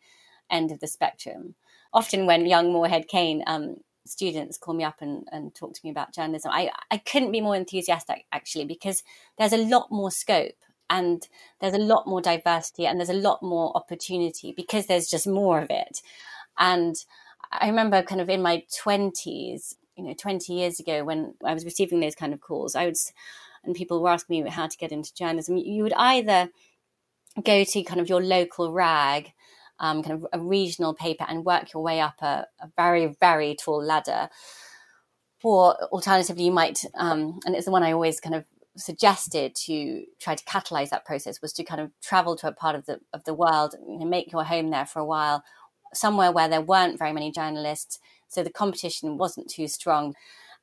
end 0.51 0.73
of 0.73 0.81
the 0.81 0.87
spectrum. 0.87 1.55
Often 1.93 2.25
when 2.25 2.47
young 2.47 2.73
Morehead 2.73 3.09
Cain 3.09 3.45
um, 3.47 3.77
students 4.07 4.59
call 4.59 4.75
me 4.75 4.85
up 4.85 5.01
and, 5.01 5.27
and 5.33 5.55
talk 5.55 5.75
to 5.75 5.81
me 5.85 5.91
about 5.91 6.15
journalism, 6.15 6.51
I, 6.53 6.71
I 6.91 6.99
couldn't 6.99 7.33
be 7.33 7.41
more 7.41 7.57
enthusiastic 7.57 8.27
actually 8.33 8.65
because 8.65 9.03
there's 9.39 9.53
a 9.53 9.65
lot 9.65 9.91
more 9.91 10.11
scope 10.11 10.55
and 10.91 11.27
there's 11.61 11.75
a 11.75 11.79
lot 11.79 12.07
more 12.07 12.21
diversity 12.21 12.87
and 12.87 12.99
there's 12.99 13.09
a 13.09 13.15
lot 13.15 13.43
more 13.43 13.77
opportunity 13.77 14.53
because 14.57 14.87
there's 14.87 15.09
just 15.09 15.27
more 15.27 15.61
of 15.61 15.71
it. 15.71 16.01
And 16.59 16.95
I 17.51 17.69
remember 17.69 18.03
kind 18.03 18.21
of 18.21 18.29
in 18.29 18.43
my 18.43 18.65
20s, 18.85 19.75
you 19.97 20.05
know, 20.05 20.15
20 20.15 20.53
years 20.53 20.81
ago 20.81 21.05
when 21.05 21.35
I 21.45 21.55
was 21.55 21.65
receiving 21.65 22.01
those 22.01 22.15
kind 22.15 22.35
of 22.35 22.41
calls, 22.41 22.75
I 22.75 22.87
would, 22.87 22.97
and 23.65 23.75
people 23.75 24.03
were 24.03 24.11
asking 24.11 24.45
me 24.45 24.51
how 24.51 24.67
to 24.67 24.77
get 24.77 24.93
into 24.93 25.15
journalism, 25.15 25.57
you 25.57 25.83
would 25.83 25.95
either 25.95 26.51
go 27.43 27.65
to 27.65 27.83
kind 27.83 28.01
of 28.01 28.09
your 28.09 28.23
local 28.23 28.73
rag 28.73 29.33
um, 29.79 30.03
kind 30.03 30.15
of 30.15 30.27
a 30.33 30.41
regional 30.41 30.95
paper 30.95 31.25
and 31.29 31.45
work 31.45 31.73
your 31.73 31.83
way 31.83 32.01
up 32.01 32.23
a, 32.23 32.47
a 32.61 32.71
very, 32.77 33.15
very 33.21 33.57
tall 33.57 33.83
ladder. 33.83 34.29
Or 35.43 35.75
alternatively, 35.93 36.45
you 36.45 36.53
might, 36.53 36.85
um, 36.95 37.39
and 37.45 37.55
it's 37.55 37.67
the 37.67 37.71
one 37.71 37.83
I 37.83 37.93
always 37.93 38.19
kind 38.19 38.35
of 38.35 38.45
suggested 38.77 39.55
to 39.55 40.05
try 40.19 40.35
to 40.35 40.45
catalyze 40.45 40.89
that 40.89 41.05
process 41.05 41.41
was 41.43 41.53
to 41.53 41.65
kind 41.65 41.81
of 41.81 41.91
travel 42.03 42.35
to 42.37 42.49
a 42.49 42.53
part 42.53 42.75
of 42.75 42.87
the 42.87 42.99
of 43.13 43.23
the 43.25 43.35
world, 43.35 43.75
know, 43.99 44.07
make 44.07 44.33
your 44.33 44.45
home 44.45 44.71
there 44.71 44.87
for 44.87 44.99
a 45.01 45.05
while, 45.05 45.45
somewhere 45.93 46.33
where 46.33 46.49
there 46.49 46.61
weren't 46.61 46.99
very 46.99 47.13
many 47.13 47.31
journalists, 47.31 47.99
so 48.27 48.43
the 48.43 48.51
competition 48.51 49.19
wasn't 49.19 49.49
too 49.49 49.69
strong, 49.69 50.15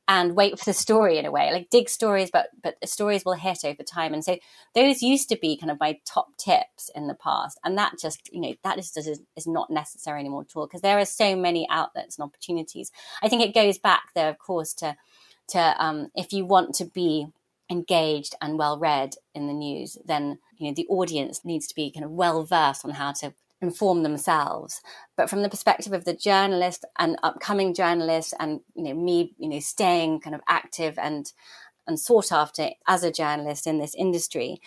and 0.08 0.36
wait 0.36 0.58
for 0.58 0.66
the 0.66 0.74
story 0.74 1.18
in 1.18 1.26
a 1.26 1.32
way 1.32 1.52
like 1.54 1.70
dig 1.70 1.88
stories 1.88 2.30
but 2.32 2.48
but 2.62 2.76
stories 2.88 3.24
will 3.24 3.34
hit 3.34 3.60
over 3.64 3.84
time. 3.84 4.14
And 4.14 4.24
so 4.24 4.38
those 4.76 5.02
used 5.02 5.30
to 5.30 5.38
be 5.38 5.58
kind 5.58 5.72
of 5.72 5.80
my 5.80 6.00
top 6.06 6.36
tips 6.38 6.90
in 6.96 7.08
the 7.08 7.14
past. 7.14 7.60
And 7.64 7.78
that 7.78 8.00
just 8.00 8.30
you 8.34 8.42
know 8.42 8.56
that 8.64 8.78
is 8.78 8.92
just 8.92 9.22
is 9.36 9.48
not 9.48 9.70
necessary 9.70 10.20
anymore 10.20 10.42
at 10.42 10.56
all 10.56 10.68
because 10.68 10.82
there 10.82 11.00
are 11.00 11.06
so 11.06 11.36
many 11.36 11.68
outlets 11.70 12.18
and 12.18 12.24
opportunities. 12.24 12.92
I 13.22 13.30
think 13.30 13.42
it 13.42 13.54
goes 13.54 13.78
back 13.78 14.10
there 14.16 14.30
of 14.30 14.40
course 14.40 14.74
to 14.76 14.98
to 15.50 15.76
um, 15.84 16.10
if 16.16 16.34
you 16.34 16.46
want 16.46 16.76
to 16.76 16.86
be 16.86 17.28
engaged 17.70 18.36
and 18.42 18.58
well 18.58 18.78
read 18.78 19.16
in 19.34 19.48
the 19.48 19.54
news 19.54 19.98
then 20.04 20.40
you 20.58 20.68
know 20.68 20.74
the 20.74 20.88
audience 20.88 21.46
needs 21.46 21.68
to 21.68 21.76
be 21.76 21.90
kind 21.90 22.04
of 22.04 22.12
well 22.12 22.44
versed 22.44 22.84
on 22.84 22.92
how 22.92 23.14
to 23.14 23.34
inform 23.62 24.04
themselves. 24.04 24.82
But 25.16 25.30
from 25.30 25.44
the 25.44 25.50
perspective 25.50 25.94
of 25.94 26.06
the 26.06 26.16
journalist 26.16 26.86
and 26.98 27.18
upcoming 27.24 27.74
journalist 27.74 28.34
and 28.40 28.62
you 28.76 28.84
know 28.84 28.94
me 28.94 29.34
you 29.38 29.50
know 29.50 29.60
staying 29.60 30.22
kind 30.22 30.36
of 30.36 30.42
active 30.48 30.98
and 30.98 31.32
and 31.88 32.00
sought 32.00 32.32
after 32.32 32.70
as 32.88 33.04
a 33.04 33.12
journalist 33.12 33.66
in 33.66 33.80
this 33.80 33.96
industry 33.96 34.62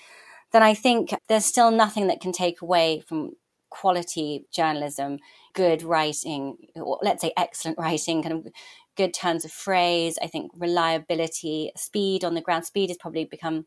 then 0.52 0.64
i 0.64 0.74
think 0.74 1.14
there's 1.28 1.44
still 1.44 1.70
nothing 1.70 2.08
that 2.08 2.20
can 2.20 2.32
take 2.32 2.60
away 2.60 3.00
from 3.00 3.30
quality 3.70 4.44
journalism 4.52 5.18
good 5.54 5.82
writing 5.82 6.56
or 6.74 6.98
let's 7.02 7.22
say 7.22 7.32
excellent 7.36 7.78
writing 7.78 8.22
kind 8.22 8.34
of 8.34 8.52
good 8.96 9.14
turns 9.14 9.44
of 9.44 9.52
phrase. 9.52 10.18
I 10.22 10.26
think 10.26 10.52
reliability 10.56 11.72
speed 11.76 12.24
on 12.24 12.34
the 12.34 12.40
ground 12.40 12.64
speed 12.64 12.90
has 12.90 12.98
probably 12.98 13.24
become 13.24 13.66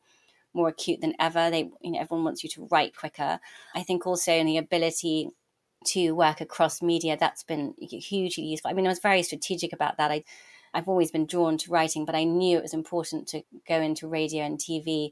more 0.57 0.67
acute 0.67 0.99
than 0.99 1.13
ever. 1.19 1.49
They, 1.49 1.69
you 1.81 1.91
know, 1.91 1.99
everyone 1.99 2.25
wants 2.25 2.43
you 2.43 2.49
to 2.49 2.67
write 2.69 2.97
quicker. 2.97 3.39
I 3.73 3.83
think 3.83 4.05
also 4.05 4.33
in 4.33 4.45
the 4.45 4.57
ability 4.57 5.29
to 5.85 6.11
work 6.11 6.41
across 6.41 6.81
media, 6.81 7.15
that's 7.17 7.43
been 7.43 7.73
hugely 7.79 8.43
useful. 8.43 8.69
I 8.69 8.73
mean, 8.73 8.85
I 8.85 8.89
was 8.89 8.99
very 8.99 9.23
strategic 9.23 9.71
about 9.71 9.97
that. 9.97 10.11
I, 10.11 10.23
I've 10.73 10.89
always 10.89 11.11
been 11.11 11.27
drawn 11.27 11.57
to 11.59 11.71
writing, 11.71 12.03
but 12.03 12.15
I 12.15 12.23
knew 12.23 12.57
it 12.57 12.63
was 12.63 12.73
important 12.73 13.27
to 13.29 13.43
go 13.67 13.79
into 13.79 14.07
radio 14.07 14.43
and 14.43 14.59
TV. 14.59 15.11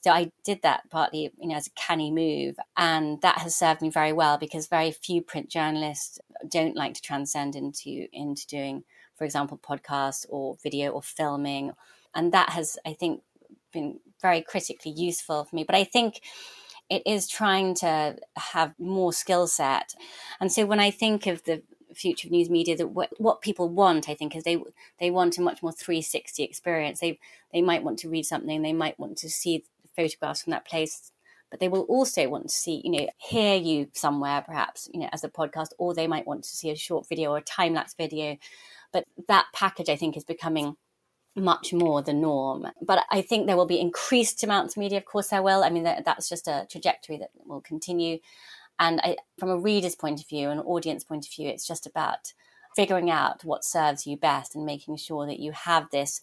So 0.00 0.10
I 0.10 0.30
did 0.44 0.62
that 0.62 0.88
partly, 0.90 1.30
you 1.38 1.48
know, 1.48 1.56
as 1.56 1.66
a 1.66 1.70
canny 1.70 2.10
move, 2.10 2.56
and 2.76 3.20
that 3.22 3.38
has 3.38 3.56
served 3.56 3.82
me 3.82 3.90
very 3.90 4.12
well 4.12 4.38
because 4.38 4.68
very 4.68 4.92
few 4.92 5.20
print 5.22 5.48
journalists 5.48 6.18
don't 6.48 6.76
like 6.76 6.94
to 6.94 7.02
transcend 7.02 7.56
into 7.56 8.06
into 8.12 8.46
doing, 8.46 8.84
for 9.16 9.24
example, 9.24 9.58
podcasts 9.58 10.26
or 10.28 10.56
video 10.62 10.90
or 10.90 11.02
filming, 11.02 11.72
and 12.14 12.32
that 12.32 12.50
has, 12.50 12.78
I 12.86 12.92
think, 12.92 13.22
been 13.76 14.00
very 14.20 14.42
critically 14.42 14.92
useful 14.92 15.44
for 15.44 15.54
me. 15.54 15.64
But 15.64 15.76
I 15.76 15.84
think 15.84 16.20
it 16.88 17.02
is 17.06 17.28
trying 17.28 17.74
to 17.76 18.16
have 18.36 18.74
more 18.78 19.12
skill 19.12 19.46
set. 19.46 19.94
And 20.40 20.50
so 20.50 20.66
when 20.66 20.80
I 20.80 20.90
think 20.90 21.26
of 21.26 21.42
the 21.44 21.62
future 21.94 22.28
of 22.28 22.32
news 22.32 22.50
media, 22.50 22.76
that 22.76 22.88
what, 22.88 23.10
what 23.18 23.40
people 23.40 23.68
want, 23.68 24.08
I 24.08 24.14
think, 24.14 24.36
is 24.36 24.44
they 24.44 24.58
they 24.98 25.10
want 25.10 25.38
a 25.38 25.42
much 25.42 25.62
more 25.62 25.72
360 25.72 26.42
experience. 26.42 27.00
They 27.00 27.18
they 27.52 27.62
might 27.62 27.82
want 27.82 27.98
to 28.00 28.10
read 28.10 28.24
something, 28.24 28.62
they 28.62 28.72
might 28.72 28.98
want 28.98 29.18
to 29.18 29.30
see 29.30 29.64
photographs 29.94 30.42
from 30.42 30.52
that 30.52 30.66
place, 30.66 31.12
but 31.50 31.60
they 31.60 31.68
will 31.68 31.82
also 31.82 32.28
want 32.28 32.48
to 32.48 32.54
see, 32.54 32.82
you 32.84 32.90
know, 32.90 33.08
hear 33.18 33.56
you 33.56 33.88
somewhere, 33.94 34.42
perhaps, 34.42 34.88
you 34.92 35.00
know, 35.00 35.08
as 35.12 35.24
a 35.24 35.28
podcast, 35.28 35.70
or 35.78 35.94
they 35.94 36.06
might 36.06 36.26
want 36.26 36.44
to 36.44 36.50
see 36.50 36.70
a 36.70 36.76
short 36.76 37.08
video 37.08 37.30
or 37.32 37.38
a 37.38 37.42
time 37.42 37.74
lapse 37.74 37.94
video. 37.94 38.36
But 38.92 39.04
that 39.28 39.46
package, 39.52 39.88
I 39.88 39.96
think, 39.96 40.16
is 40.16 40.24
becoming 40.24 40.76
much 41.36 41.72
more 41.72 42.02
the 42.02 42.12
norm. 42.12 42.66
But 42.82 43.04
I 43.10 43.20
think 43.22 43.46
there 43.46 43.56
will 43.56 43.66
be 43.66 43.80
increased 43.80 44.42
amounts 44.42 44.74
of 44.74 44.80
media. 44.80 44.98
Of 44.98 45.04
course, 45.04 45.28
there 45.28 45.42
will. 45.42 45.62
I 45.62 45.70
mean, 45.70 45.84
that's 45.84 46.28
just 46.28 46.48
a 46.48 46.66
trajectory 46.70 47.18
that 47.18 47.30
will 47.44 47.60
continue. 47.60 48.18
And 48.78 49.00
I, 49.02 49.16
from 49.38 49.50
a 49.50 49.58
reader's 49.58 49.94
point 49.94 50.20
of 50.20 50.28
view, 50.28 50.50
an 50.50 50.58
audience 50.60 51.04
point 51.04 51.26
of 51.26 51.32
view, 51.32 51.48
it's 51.48 51.66
just 51.66 51.86
about 51.86 52.32
figuring 52.74 53.10
out 53.10 53.44
what 53.44 53.64
serves 53.64 54.06
you 54.06 54.16
best 54.16 54.54
and 54.54 54.66
making 54.66 54.96
sure 54.96 55.26
that 55.26 55.40
you 55.40 55.52
have 55.52 55.90
this 55.90 56.20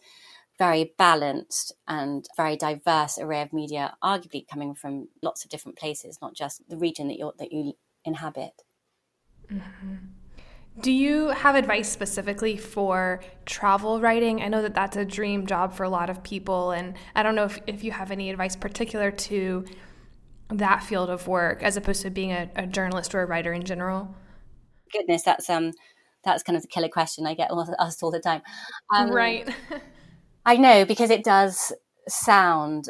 very 0.60 0.93
balanced 1.00 1.74
and 1.88 2.27
very 2.38 2.55
diverse 2.55 3.17
array 3.17 3.41
of 3.41 3.53
media, 3.53 3.96
arguably 4.03 4.48
coming 4.48 4.75
from 4.75 5.08
lots 5.24 5.43
of 5.43 5.50
different 5.50 5.77
places, 5.77 6.20
not 6.22 6.36
just 6.36 6.67
the 6.70 6.77
region 6.77 7.08
that 7.08 7.17
you 7.17 7.32
that 7.39 7.51
you 7.51 7.74
inhabit. 8.05 8.62
Mm-hmm. 9.51 9.96
Do 10.80 10.92
you 10.92 11.30
have 11.30 11.56
advice 11.56 11.92
specifically 11.92 12.58
for 12.58 13.22
travel 13.46 14.01
writing? 14.01 14.42
I 14.42 14.48
know 14.48 14.62
that 14.63 14.74
that's 14.74 14.98
a 14.98 15.06
dream 15.06 15.46
job 15.46 15.74
for 15.74 15.84
a 15.84 15.89
lot 15.89 16.10
of 16.10 16.24
people, 16.24 16.72
and 16.72 16.96
I 17.15 17.22
don't 17.22 17.36
know 17.36 17.46
if, 17.46 17.60
if 17.68 17.84
you 17.84 17.92
have 17.92 18.10
any 18.10 18.32
advice 18.32 18.56
particular 18.56 19.12
to 19.12 19.65
that 20.50 20.84
field 20.84 21.10
of 21.10 21.27
work 21.27 21.62
as 21.62 21.77
opposed 21.77 22.01
to 22.01 22.10
being 22.10 22.32
a, 22.32 22.50
a 22.56 22.65
journalist 22.65 23.13
or 23.13 23.22
a 23.22 23.25
writer 23.25 23.53
in 23.53 23.63
general. 23.63 24.15
Goodness, 24.92 25.24
that's 25.24 25.50
um, 25.50 25.74
that's 26.24 26.42
kind 26.42 26.56
of 26.56 26.63
the 26.63 26.68
killer 26.68 26.89
question 26.89 27.27
I 27.27 27.36
get 27.36 27.51
asked 27.80 28.01
all 28.03 28.12
the 28.12 28.20
time. 28.20 28.42
Um, 28.96 29.12
right. 29.12 29.48
I 30.46 30.58
know 30.58 30.86
because 30.86 31.10
it 31.10 31.24
does 31.24 31.72
sound 32.08 32.89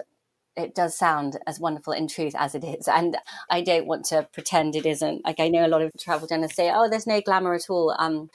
it 0.56 0.76
does 0.76 0.98
sound 0.98 1.40
as 1.48 1.60
wonderful 1.60 1.94
in 1.94 2.08
truth 2.08 2.36
as 2.38 2.56
it 2.56 2.64
is. 2.64 2.88
And 2.88 3.18
I 3.50 3.62
don't 3.62 3.88
want 3.88 4.06
to 4.06 4.28
pretend 4.32 4.76
it 4.76 4.86
isn't. 4.86 5.26
Like 5.26 5.40
I 5.40 5.50
know 5.50 5.66
a 5.66 5.68
lot 5.68 5.82
of 5.82 5.92
travel 6.00 6.28
journalists 6.28 6.56
say, 6.56 6.72
oh, 6.74 6.90
there's 6.90 7.08
no 7.08 7.22
glamour 7.22 7.54
at 7.54 7.70
all. 7.70 7.96
Um, 7.98 8.30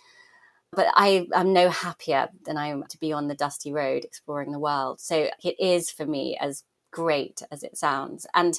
but 0.72 0.88
I 0.94 1.26
am 1.34 1.52
no 1.52 1.70
happier 1.70 2.28
than 2.44 2.56
I 2.56 2.68
am 2.68 2.84
to 2.88 2.98
be 2.98 3.12
on 3.12 3.28
the 3.28 3.34
dusty 3.34 3.72
road 3.72 4.04
exploring 4.04 4.52
the 4.52 4.58
world. 4.58 5.00
So 5.00 5.30
it 5.42 5.56
is 5.58 5.90
for 5.90 6.04
me 6.04 6.36
as 6.40 6.64
great 6.90 7.42
as 7.50 7.62
it 7.62 7.76
sounds. 7.76 8.26
And 8.34 8.58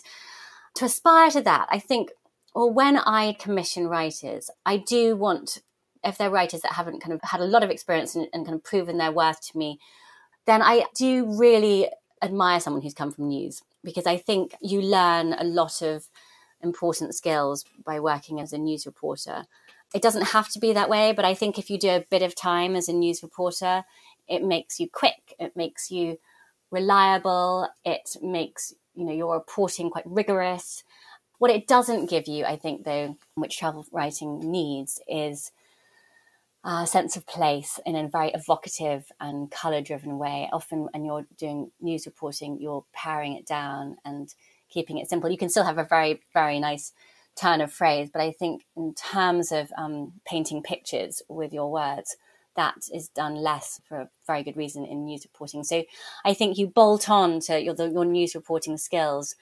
to 0.75 0.85
aspire 0.85 1.29
to 1.31 1.41
that, 1.41 1.67
I 1.69 1.79
think, 1.79 2.11
or 2.55 2.71
when 2.71 2.97
I 2.97 3.33
commission 3.33 3.87
writers, 3.87 4.49
I 4.65 4.77
do 4.77 5.15
want, 5.15 5.61
if 6.03 6.17
they're 6.17 6.31
writers 6.31 6.61
that 6.61 6.73
haven't 6.73 7.01
kind 7.01 7.13
of 7.13 7.19
had 7.23 7.41
a 7.41 7.45
lot 7.45 7.63
of 7.63 7.69
experience 7.69 8.15
and, 8.15 8.27
and 8.33 8.45
kind 8.45 8.55
of 8.55 8.63
proven 8.63 8.97
their 8.97 9.11
worth 9.11 9.41
to 9.51 9.57
me, 9.57 9.79
then 10.45 10.61
I 10.61 10.85
do 10.95 11.25
really 11.37 11.89
admire 12.21 12.59
someone 12.59 12.81
who's 12.81 12.93
come 12.93 13.11
from 13.11 13.27
news 13.27 13.61
because 13.83 14.05
I 14.05 14.17
think 14.17 14.55
you 14.61 14.81
learn 14.81 15.33
a 15.33 15.43
lot 15.43 15.81
of 15.81 16.07
important 16.61 17.15
skills 17.15 17.63
by 17.85 17.99
working 17.99 18.39
as 18.39 18.53
a 18.53 18.57
news 18.57 18.85
reporter. 18.85 19.45
It 19.93 20.01
doesn't 20.01 20.27
have 20.27 20.49
to 20.49 20.59
be 20.59 20.73
that 20.73 20.89
way, 20.89 21.13
but 21.13 21.25
I 21.25 21.33
think 21.33 21.57
if 21.57 21.69
you 21.69 21.79
do 21.79 21.89
a 21.89 22.05
bit 22.09 22.21
of 22.21 22.35
time 22.35 22.75
as 22.75 22.89
a 22.89 22.93
news 22.93 23.23
reporter, 23.23 23.83
it 24.27 24.43
makes 24.43 24.79
you 24.79 24.87
quick, 24.89 25.33
it 25.39 25.55
makes 25.55 25.89
you 25.89 26.19
reliable, 26.71 27.67
it 27.83 28.15
makes 28.21 28.73
you 28.93 29.05
know 29.05 29.13
your 29.13 29.35
reporting 29.35 29.89
quite 29.89 30.05
rigorous. 30.05 30.83
What 31.39 31.51
it 31.51 31.67
doesn't 31.67 32.09
give 32.09 32.27
you, 32.27 32.43
I 32.43 32.57
think, 32.57 32.83
though, 32.83 33.17
which 33.35 33.57
travel 33.57 33.85
writing 33.93 34.51
needs, 34.51 35.01
is 35.07 35.51
uh, 36.63 36.85
sense 36.85 37.15
of 37.15 37.25
place 37.25 37.79
in 37.85 37.95
a 37.95 38.07
very 38.07 38.31
evocative 38.31 39.05
and 39.19 39.49
color 39.49 39.81
driven 39.81 40.17
way. 40.17 40.49
Often, 40.51 40.89
when 40.91 41.05
you're 41.05 41.25
doing 41.37 41.71
news 41.79 42.05
reporting, 42.05 42.59
you're 42.59 42.85
paring 42.93 43.33
it 43.33 43.45
down 43.45 43.97
and 44.03 44.33
keeping 44.69 44.97
it 44.97 45.09
simple. 45.09 45.29
You 45.29 45.37
can 45.37 45.49
still 45.49 45.63
have 45.63 45.77
a 45.77 45.83
very, 45.83 46.21
very 46.33 46.59
nice 46.59 46.91
turn 47.39 47.61
of 47.61 47.71
phrase, 47.71 48.09
but 48.11 48.21
I 48.21 48.31
think 48.31 48.63
in 48.75 48.93
terms 48.93 49.51
of 49.51 49.71
um, 49.77 50.13
painting 50.25 50.61
pictures 50.61 51.21
with 51.29 51.53
your 51.53 51.71
words, 51.71 52.17
that 52.55 52.75
is 52.93 53.07
done 53.07 53.35
less 53.35 53.79
for 53.87 54.01
a 54.01 54.09
very 54.27 54.43
good 54.43 54.57
reason 54.57 54.85
in 54.85 55.05
news 55.05 55.23
reporting. 55.23 55.63
So 55.63 55.83
I 56.25 56.33
think 56.33 56.57
you 56.57 56.67
bolt 56.67 57.09
on 57.09 57.39
to 57.41 57.61
your, 57.61 57.75
your 57.87 58.05
news 58.05 58.35
reporting 58.35 58.77
skills, 58.77 59.35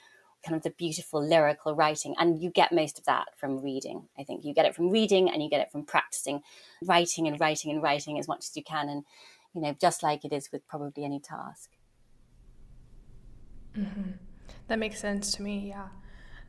kind 0.45 0.55
of 0.55 0.63
the 0.63 0.69
beautiful 0.71 1.21
lyrical 1.21 1.75
writing, 1.75 2.15
and 2.17 2.41
you 2.41 2.49
get 2.49 2.71
most 2.71 2.99
of 2.99 3.05
that 3.05 3.27
from 3.35 3.61
reading. 3.61 4.07
I 4.17 4.23
think 4.23 4.45
you 4.45 4.53
get 4.53 4.65
it 4.65 4.75
from 4.75 4.89
reading 4.89 5.29
and 5.29 5.43
you 5.43 5.49
get 5.49 5.61
it 5.61 5.71
from 5.71 5.83
practicing 5.83 6.41
writing 6.83 7.27
and 7.27 7.39
writing 7.39 7.71
and 7.71 7.81
writing 7.81 8.19
as 8.19 8.27
much 8.27 8.45
as 8.45 8.55
you 8.55 8.63
can. 8.63 8.89
And, 8.89 9.03
you 9.53 9.61
know, 9.61 9.75
just 9.79 10.03
like 10.03 10.23
it 10.23 10.33
is 10.33 10.51
with 10.51 10.67
probably 10.67 11.03
any 11.03 11.19
task. 11.19 11.71
Mm-hmm. 13.75 14.11
That 14.67 14.79
makes 14.79 14.99
sense 14.99 15.31
to 15.33 15.41
me, 15.41 15.67
yeah. 15.69 15.87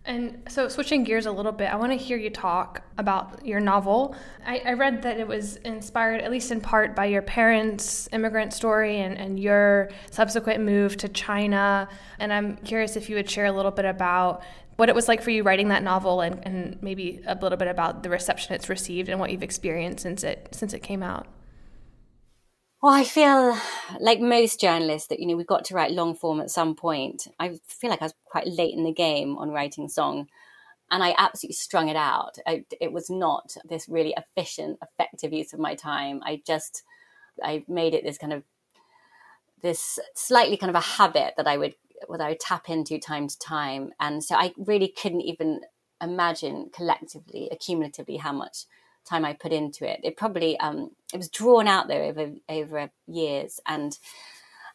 And 0.08 0.42
so, 0.48 0.68
switching 0.68 1.04
gears 1.04 1.26
a 1.26 1.30
little 1.30 1.52
bit, 1.52 1.66
I 1.70 1.76
want 1.76 1.92
to 1.92 1.98
hear 1.98 2.16
you 2.16 2.30
talk 2.30 2.80
about 2.96 3.44
your 3.44 3.60
novel. 3.60 4.16
I, 4.44 4.62
I, 4.64 4.72
read 4.72 5.02
that 5.02 5.20
it 5.20 5.28
was 5.28 5.56
inspired, 5.56 6.22
at 6.22 6.30
least 6.30 6.50
in 6.50 6.62
part, 6.62 6.96
by 6.96 7.04
your 7.04 7.20
parents' 7.20 8.08
immigrant 8.10 8.54
story 8.54 9.00
and, 9.00 9.18
and 9.18 9.38
your 9.38 9.90
subsequent 10.10 10.64
move 10.64 10.96
to 10.96 11.10
China. 11.10 11.90
And 12.18 12.32
I'm 12.32 12.56
curious 12.56 12.96
if 12.96 13.10
you 13.10 13.16
would 13.16 13.28
share 13.28 13.44
a 13.44 13.52
little 13.52 13.70
bit 13.70 13.84
about 13.84 14.42
what 14.76 14.88
it 14.88 14.94
was 14.94 15.08
like 15.08 15.20
for 15.20 15.30
you 15.30 15.42
writing 15.42 15.68
that 15.68 15.82
novel 15.82 16.22
and, 16.22 16.40
and 16.42 16.82
maybe 16.82 17.20
a 17.26 17.34
little 17.34 17.58
bit 17.58 17.68
about 17.68 18.02
the 18.02 18.08
reception 18.08 18.54
it's 18.54 18.70
received 18.70 19.10
and 19.10 19.20
what 19.20 19.30
you've 19.30 19.42
experienced 19.42 20.04
since 20.04 20.24
it 20.24 20.48
since 20.52 20.72
it 20.72 20.82
came 20.82 21.02
out. 21.02 21.26
Well, 22.80 22.92
I 22.94 23.02
feel 23.04 23.58
like 23.98 24.20
most 24.20 24.60
journalists 24.60 25.08
that, 25.08 25.18
you 25.18 25.26
know, 25.26 25.36
we've 25.36 25.46
got 25.46 25.64
to 25.66 25.74
write 25.74 25.90
long 25.90 26.14
form 26.14 26.40
at 26.40 26.50
some 26.50 26.76
point. 26.76 27.26
I 27.40 27.58
feel 27.66 27.90
like 27.90 28.02
I 28.02 28.04
was 28.04 28.14
quite 28.24 28.46
late 28.46 28.74
in 28.74 28.84
the 28.84 28.92
game 28.92 29.36
on 29.36 29.50
writing 29.50 29.88
song 29.88 30.28
and 30.90 31.02
I 31.02 31.14
absolutely 31.18 31.54
strung 31.54 31.88
it 31.88 31.96
out. 31.96 32.38
I, 32.46 32.64
it 32.80 32.92
was 32.92 33.10
not 33.10 33.56
this 33.68 33.88
really 33.88 34.14
efficient, 34.16 34.78
effective 34.82 35.32
use 35.32 35.52
of 35.52 35.60
my 35.60 35.74
time. 35.74 36.20
I 36.24 36.42
just, 36.46 36.84
I 37.42 37.64
made 37.68 37.94
it 37.94 38.04
this 38.04 38.18
kind 38.18 38.32
of, 38.32 38.44
this 39.62 39.98
slightly 40.14 40.56
kind 40.56 40.70
of 40.70 40.76
a 40.76 40.86
habit 40.86 41.34
that 41.36 41.46
I 41.46 41.56
would, 41.56 41.74
that 42.08 42.20
I 42.20 42.30
would 42.30 42.40
tap 42.40 42.68
into 42.68 42.98
time 42.98 43.26
to 43.28 43.38
time. 43.38 43.92
And 43.98 44.22
so 44.22 44.36
I 44.36 44.52
really 44.56 44.88
couldn't 44.88 45.22
even 45.22 45.60
imagine 46.00 46.70
collectively, 46.72 47.50
accumulatively, 47.52 48.20
how 48.20 48.32
much 48.32 48.66
time 49.08 49.24
I 49.24 49.32
put 49.32 49.52
into 49.52 49.90
it. 49.90 50.00
It 50.02 50.16
probably 50.16 50.58
um, 50.60 50.90
it 51.12 51.16
was 51.16 51.28
drawn 51.28 51.66
out 51.66 51.88
there 51.88 52.04
over 52.04 52.30
over 52.48 52.90
years, 53.06 53.60
and 53.66 53.96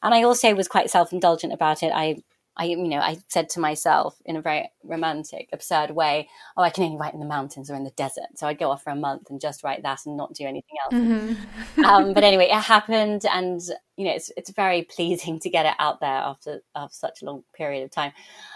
and 0.01 0.13
I 0.13 0.23
also 0.23 0.53
was 0.53 0.67
quite 0.67 0.89
self 0.89 1.13
indulgent 1.13 1.53
about 1.53 1.83
it. 1.83 1.91
I 1.93 2.23
I 2.55 2.65
you 2.65 2.77
know 2.87 2.99
I 2.99 3.17
said 3.29 3.49
to 3.49 3.59
myself 3.59 4.15
in 4.25 4.35
a 4.35 4.41
very 4.41 4.69
romantic, 4.83 5.49
absurd 5.51 5.91
way, 5.91 6.29
"Oh, 6.55 6.61
I 6.61 6.69
can 6.69 6.83
only 6.83 6.97
write 6.97 7.13
in 7.13 7.19
the 7.19 7.25
mountains 7.25 7.71
or 7.71 7.75
in 7.75 7.83
the 7.83 7.91
desert." 7.91 8.27
So 8.35 8.47
I'd 8.47 8.59
go 8.59 8.69
off 8.69 8.83
for 8.83 8.91
a 8.91 8.95
month 8.95 9.29
and 9.29 9.41
just 9.41 9.63
write 9.63 9.81
that 9.83 10.05
and 10.05 10.15
not 10.15 10.33
do 10.33 10.45
anything 10.45 10.77
else. 10.83 10.93
Mm-hmm. 10.93 11.85
um, 11.85 12.13
but 12.13 12.23
anyway, 12.23 12.45
it 12.45 12.61
happened, 12.61 13.25
and 13.31 13.59
you 13.97 14.05
know 14.05 14.13
it's 14.13 14.31
it's 14.37 14.51
very 14.51 14.83
pleasing 14.83 15.39
to 15.39 15.49
get 15.49 15.65
it 15.65 15.75
out 15.79 15.99
there 15.99 16.09
after 16.09 16.61
after 16.75 16.95
such 16.95 17.21
a 17.21 17.25
long 17.25 17.43
period 17.55 17.83
of 17.83 17.91
time. 17.91 18.11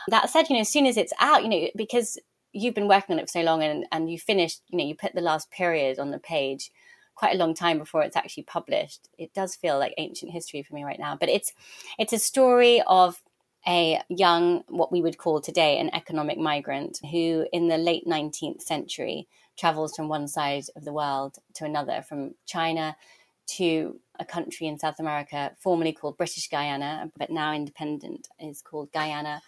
That 0.09 0.29
said, 0.29 0.47
you 0.49 0.55
know, 0.55 0.61
as 0.61 0.69
soon 0.69 0.85
as 0.85 0.97
it's 0.97 1.13
out, 1.19 1.43
you 1.43 1.49
know, 1.49 1.67
because 1.75 2.19
you've 2.57 2.75
been 2.75 2.87
working 2.87 3.13
on 3.13 3.19
it 3.19 3.27
for 3.27 3.39
so 3.39 3.41
long 3.41 3.63
and, 3.63 3.85
and 3.91 4.11
you 4.11 4.17
finished, 4.19 4.61
you 4.69 4.77
know, 4.77 4.85
you 4.85 4.95
put 4.95 5.13
the 5.13 5.21
last 5.21 5.51
period 5.51 5.99
on 5.99 6.11
the 6.11 6.19
page 6.19 6.71
quite 7.15 7.35
a 7.35 7.37
long 7.37 7.53
time 7.53 7.79
before 7.79 8.03
it's 8.03 8.15
actually 8.15 8.43
published. 8.43 9.09
It 9.17 9.33
does 9.33 9.55
feel 9.55 9.79
like 9.79 9.93
ancient 9.97 10.31
history 10.31 10.61
for 10.63 10.75
me 10.75 10.83
right 10.83 10.99
now. 10.99 11.17
But 11.19 11.29
it's 11.29 11.53
it's 11.97 12.13
a 12.13 12.19
story 12.19 12.81
of 12.87 13.21
a 13.67 14.01
young, 14.07 14.63
what 14.67 14.91
we 14.91 15.01
would 15.01 15.17
call 15.17 15.41
today 15.41 15.77
an 15.79 15.93
economic 15.93 16.37
migrant 16.37 16.99
who 17.11 17.45
in 17.51 17.67
the 17.67 17.77
late 17.77 18.05
19th 18.07 18.61
century 18.61 19.27
travels 19.57 19.95
from 19.95 20.07
one 20.07 20.27
side 20.27 20.63
of 20.75 20.85
the 20.85 20.93
world 20.93 21.35
to 21.55 21.65
another, 21.65 22.01
from 22.01 22.35
China 22.45 22.95
to 23.47 23.99
a 24.19 24.25
country 24.25 24.67
in 24.67 24.79
South 24.79 24.99
America, 24.99 25.51
formerly 25.59 25.91
called 25.91 26.17
British 26.17 26.47
Guyana, 26.49 27.11
but 27.17 27.29
now 27.29 27.53
independent, 27.53 28.27
is 28.39 28.61
called 28.61 28.91
Guyana. 28.93 29.41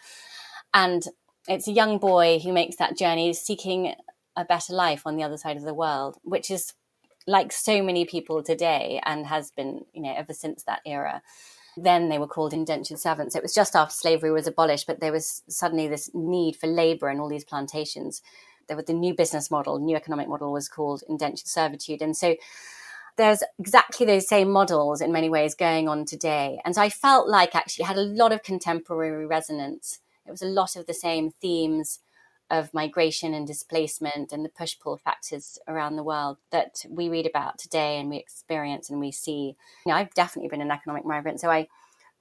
And 0.74 1.04
it's 1.50 1.68
a 1.68 1.72
young 1.72 1.98
boy 1.98 2.40
who 2.40 2.54
makes 2.54 2.76
that 2.76 2.96
journey 2.96 3.34
seeking 3.34 3.96
a 4.36 4.46
better 4.46 4.72
life 4.72 5.02
on 5.06 5.16
the 5.16 5.24
other 5.24 5.36
side 5.36 5.58
of 5.58 5.64
the 5.64 5.74
world, 5.74 6.18
which 6.24 6.52
is 6.52 6.74
like 7.26 7.52
so 7.52 7.82
many 7.82 8.06
people 8.06 8.44
today 8.44 9.02
and 9.04 9.26
has 9.26 9.52
been, 9.52 9.84
you 9.92 10.02
know, 10.02 10.14
ever 10.16 10.34
since 10.34 10.64
that 10.64 10.82
era. 10.86 11.22
Then 11.76 12.10
they 12.10 12.20
were 12.20 12.28
called 12.28 12.54
indentured 12.54 13.00
servants. 13.00 13.36
It 13.36 13.42
was 13.42 13.54
just 13.54 13.76
after 13.76 13.94
slavery 13.94 14.32
was 14.32 14.48
abolished, 14.48 14.86
but 14.86 15.00
there 15.00 15.12
was 15.12 15.42
suddenly 15.50 15.88
this 15.88 16.12
need 16.14 16.56
for 16.56 16.68
labor 16.68 17.10
in 17.10 17.20
all 17.20 17.30
these 17.30 17.46
plantations. 17.46 18.22
There 18.68 18.78
was 18.78 18.86
the 18.86 18.94
new 18.94 19.16
business 19.16 19.50
model, 19.50 19.80
new 19.80 19.96
economic 19.96 20.28
model 20.28 20.52
was 20.52 20.70
called 20.70 21.04
indentured 21.10 21.48
servitude. 21.48 22.04
And 22.04 22.16
so 22.16 22.36
there's 23.18 23.42
exactly 23.58 24.06
those 24.06 24.28
same 24.28 24.52
models 24.52 25.02
in 25.02 25.12
many 25.12 25.30
ways 25.30 25.56
going 25.56 25.90
on 25.90 26.06
today. 26.06 26.62
And 26.64 26.76
so 26.76 26.82
I 26.82 26.90
felt 26.90 27.28
like 27.28 27.56
actually 27.56 27.86
had 27.86 27.98
a 27.98 28.02
lot 28.02 28.32
of 28.32 28.44
contemporary 28.44 29.26
resonance 29.26 30.00
it 30.30 30.32
was 30.32 30.42
a 30.42 30.46
lot 30.46 30.76
of 30.76 30.86
the 30.86 30.94
same 30.94 31.32
themes 31.32 32.00
of 32.52 32.74
migration 32.74 33.34
and 33.34 33.46
displacement 33.46 34.32
and 34.32 34.44
the 34.44 34.50
push 34.50 34.76
pull 34.80 34.98
factors 34.98 35.60
around 35.68 35.96
the 35.96 36.04
world 36.04 36.38
that 36.52 36.84
we 36.90 37.10
read 37.10 37.28
about 37.28 37.60
today 37.60 38.00
and 38.00 38.10
we 38.10 38.18
experience 38.18 38.90
and 38.90 39.00
we 39.00 39.12
see. 39.12 39.56
You 39.86 39.92
know, 39.92 39.96
I've 39.96 40.14
definitely 40.14 40.50
been 40.50 40.62
an 40.62 40.72
economic 40.72 41.06
migrant. 41.06 41.40
So 41.40 41.52
I 41.52 41.68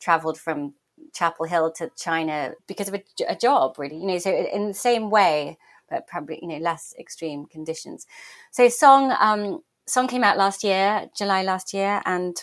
traveled 0.00 0.38
from 0.38 0.74
Chapel 1.14 1.46
Hill 1.46 1.72
to 1.72 1.90
China 1.96 2.52
because 2.66 2.88
of 2.88 2.94
a, 2.94 3.02
a 3.28 3.36
job, 3.36 3.78
really. 3.78 3.96
You 3.96 4.06
know, 4.06 4.18
so 4.18 4.34
in 4.34 4.68
the 4.68 4.74
same 4.74 5.10
way, 5.10 5.58
but 5.88 6.06
probably 6.06 6.38
you 6.42 6.48
know 6.48 6.58
less 6.58 6.94
extreme 6.98 7.46
conditions. 7.46 8.06
So 8.50 8.68
song 8.68 9.14
um, 9.20 9.62
song 9.86 10.08
came 10.08 10.24
out 10.24 10.36
last 10.36 10.64
year, 10.64 11.08
July 11.16 11.42
last 11.42 11.72
year, 11.72 12.02
and 12.04 12.36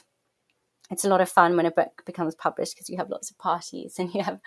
it's 0.92 1.04
a 1.04 1.10
lot 1.10 1.22
of 1.22 1.30
fun 1.30 1.56
when 1.56 1.66
a 1.66 1.72
book 1.72 2.04
becomes 2.06 2.36
published 2.36 2.76
because 2.76 2.90
you 2.90 2.98
have 2.98 3.10
lots 3.10 3.32
of 3.32 3.38
parties 3.38 3.98
and 3.98 4.14
you 4.14 4.24
have 4.24 4.40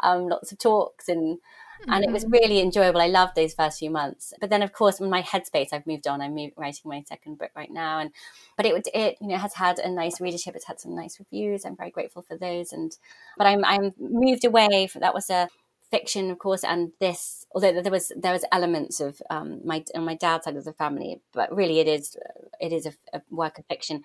um, 0.00 0.28
lots 0.28 0.52
of 0.52 0.58
talks 0.58 1.08
and 1.08 1.38
mm-hmm. 1.38 1.92
and 1.92 2.04
it 2.04 2.10
was 2.10 2.24
mm-hmm. 2.24 2.32
really 2.32 2.60
enjoyable. 2.60 3.00
I 3.00 3.08
loved 3.08 3.36
those 3.36 3.54
first 3.54 3.78
few 3.78 3.90
months, 3.90 4.32
but 4.40 4.50
then 4.50 4.62
of 4.62 4.72
course 4.72 5.00
in 5.00 5.10
my 5.10 5.22
headspace 5.22 5.68
I've 5.72 5.86
moved 5.86 6.06
on. 6.06 6.20
I'm 6.20 6.36
writing 6.56 6.82
my 6.84 7.02
second 7.06 7.38
book 7.38 7.50
right 7.54 7.70
now, 7.70 7.98
and 7.98 8.10
but 8.56 8.66
it 8.66 8.88
it 8.94 9.18
you 9.20 9.28
know 9.28 9.36
has 9.38 9.54
had 9.54 9.78
a 9.78 9.90
nice 9.90 10.20
readership. 10.20 10.54
It's 10.56 10.66
had 10.66 10.80
some 10.80 10.94
nice 10.94 11.18
reviews. 11.18 11.64
I'm 11.64 11.76
very 11.76 11.90
grateful 11.90 12.22
for 12.22 12.36
those, 12.36 12.72
and 12.72 12.96
but 13.36 13.46
I'm 13.46 13.64
I'm 13.64 13.92
moved 13.98 14.44
away. 14.44 14.86
From, 14.86 15.00
that 15.00 15.14
was 15.14 15.28
a 15.28 15.48
fiction, 15.90 16.30
of 16.30 16.38
course, 16.38 16.64
and 16.64 16.92
this 16.98 17.46
although 17.54 17.82
there 17.82 17.92
was 17.92 18.10
there 18.16 18.32
was 18.32 18.44
elements 18.50 19.00
of 19.00 19.20
um, 19.28 19.60
my 19.64 19.84
on 19.94 20.04
my 20.04 20.14
dad's 20.14 20.46
side 20.46 20.56
of 20.56 20.64
the 20.64 20.72
family, 20.72 21.20
but 21.34 21.54
really 21.54 21.78
it 21.78 21.88
is 21.88 22.16
it 22.58 22.72
is 22.72 22.86
a, 22.86 22.94
a 23.12 23.20
work 23.30 23.58
of 23.58 23.66
fiction 23.66 24.02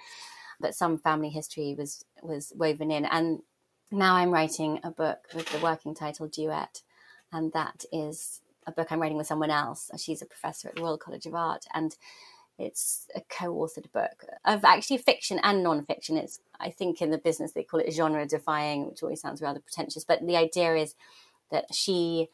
but 0.60 0.76
some 0.76 0.98
family 0.98 1.30
history 1.30 1.76
was 1.78 2.04
was 2.22 2.54
woven 2.56 2.92
in. 2.92 3.06
And 3.06 3.40
now 3.92 4.16
I'm 4.16 4.32
writing 4.32 4.80
a 4.84 4.92
book 4.92 5.28
with 5.34 5.50
the 5.50 5.60
working 5.60 5.96
title 5.96 6.28
Duet, 6.28 6.82
and 7.32 7.52
that 7.54 7.86
is 7.92 8.42
a 8.68 8.72
book 8.72 8.92
I'm 8.92 9.02
writing 9.02 9.18
with 9.18 9.28
someone 9.28 9.52
else. 9.52 9.90
She's 9.98 10.22
a 10.22 10.28
professor 10.28 10.70
at 10.70 10.76
the 10.76 10.82
Royal 10.82 10.98
College 10.98 11.26
of 11.26 11.36
Art, 11.36 11.66
and 11.74 11.96
it's 12.58 13.08
a 13.16 13.22
co-authored 13.22 13.92
book 13.94 14.26
of 14.46 14.66
actually 14.66 14.98
fiction 14.98 15.40
and 15.44 15.64
non-fiction. 15.64 16.18
It's 16.18 16.40
I 16.60 16.70
think 16.70 17.02
in 17.02 17.10
the 17.10 17.18
business 17.18 17.54
they 17.54 17.64
call 17.64 17.80
it 17.80 17.94
genre 17.94 18.26
defying, 18.26 18.88
which 18.88 19.02
always 19.02 19.22
sounds 19.22 19.42
rather 19.42 19.60
pretentious, 19.60 20.04
but 20.04 20.26
the 20.26 20.38
idea 20.38 20.76
is 20.76 20.96
that 21.52 21.74
she 21.74 22.30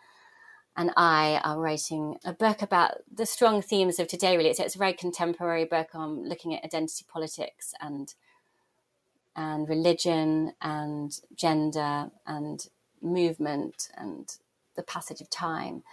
and 0.77 0.91
I 0.97 1.39
are 1.43 1.59
writing 1.59 2.17
a 2.25 2.33
book 2.33 2.61
about 2.61 2.97
the 3.13 3.25
strong 3.25 3.61
themes 3.61 3.99
of 3.99 4.07
today. 4.07 4.35
Really, 4.35 4.49
it's, 4.49 4.59
it's 4.59 4.75
a 4.75 4.79
very 4.79 4.93
contemporary 4.93 5.65
book 5.65 5.89
on 5.93 6.27
looking 6.27 6.53
at 6.53 6.63
identity 6.63 7.05
politics 7.07 7.73
and 7.81 8.13
and 9.35 9.67
religion 9.67 10.53
and 10.61 11.19
gender 11.35 12.09
and 12.25 12.67
movement 13.01 13.89
and 13.97 14.37
the 14.75 14.83
passage 14.83 15.21
of 15.21 15.29
time. 15.29 15.83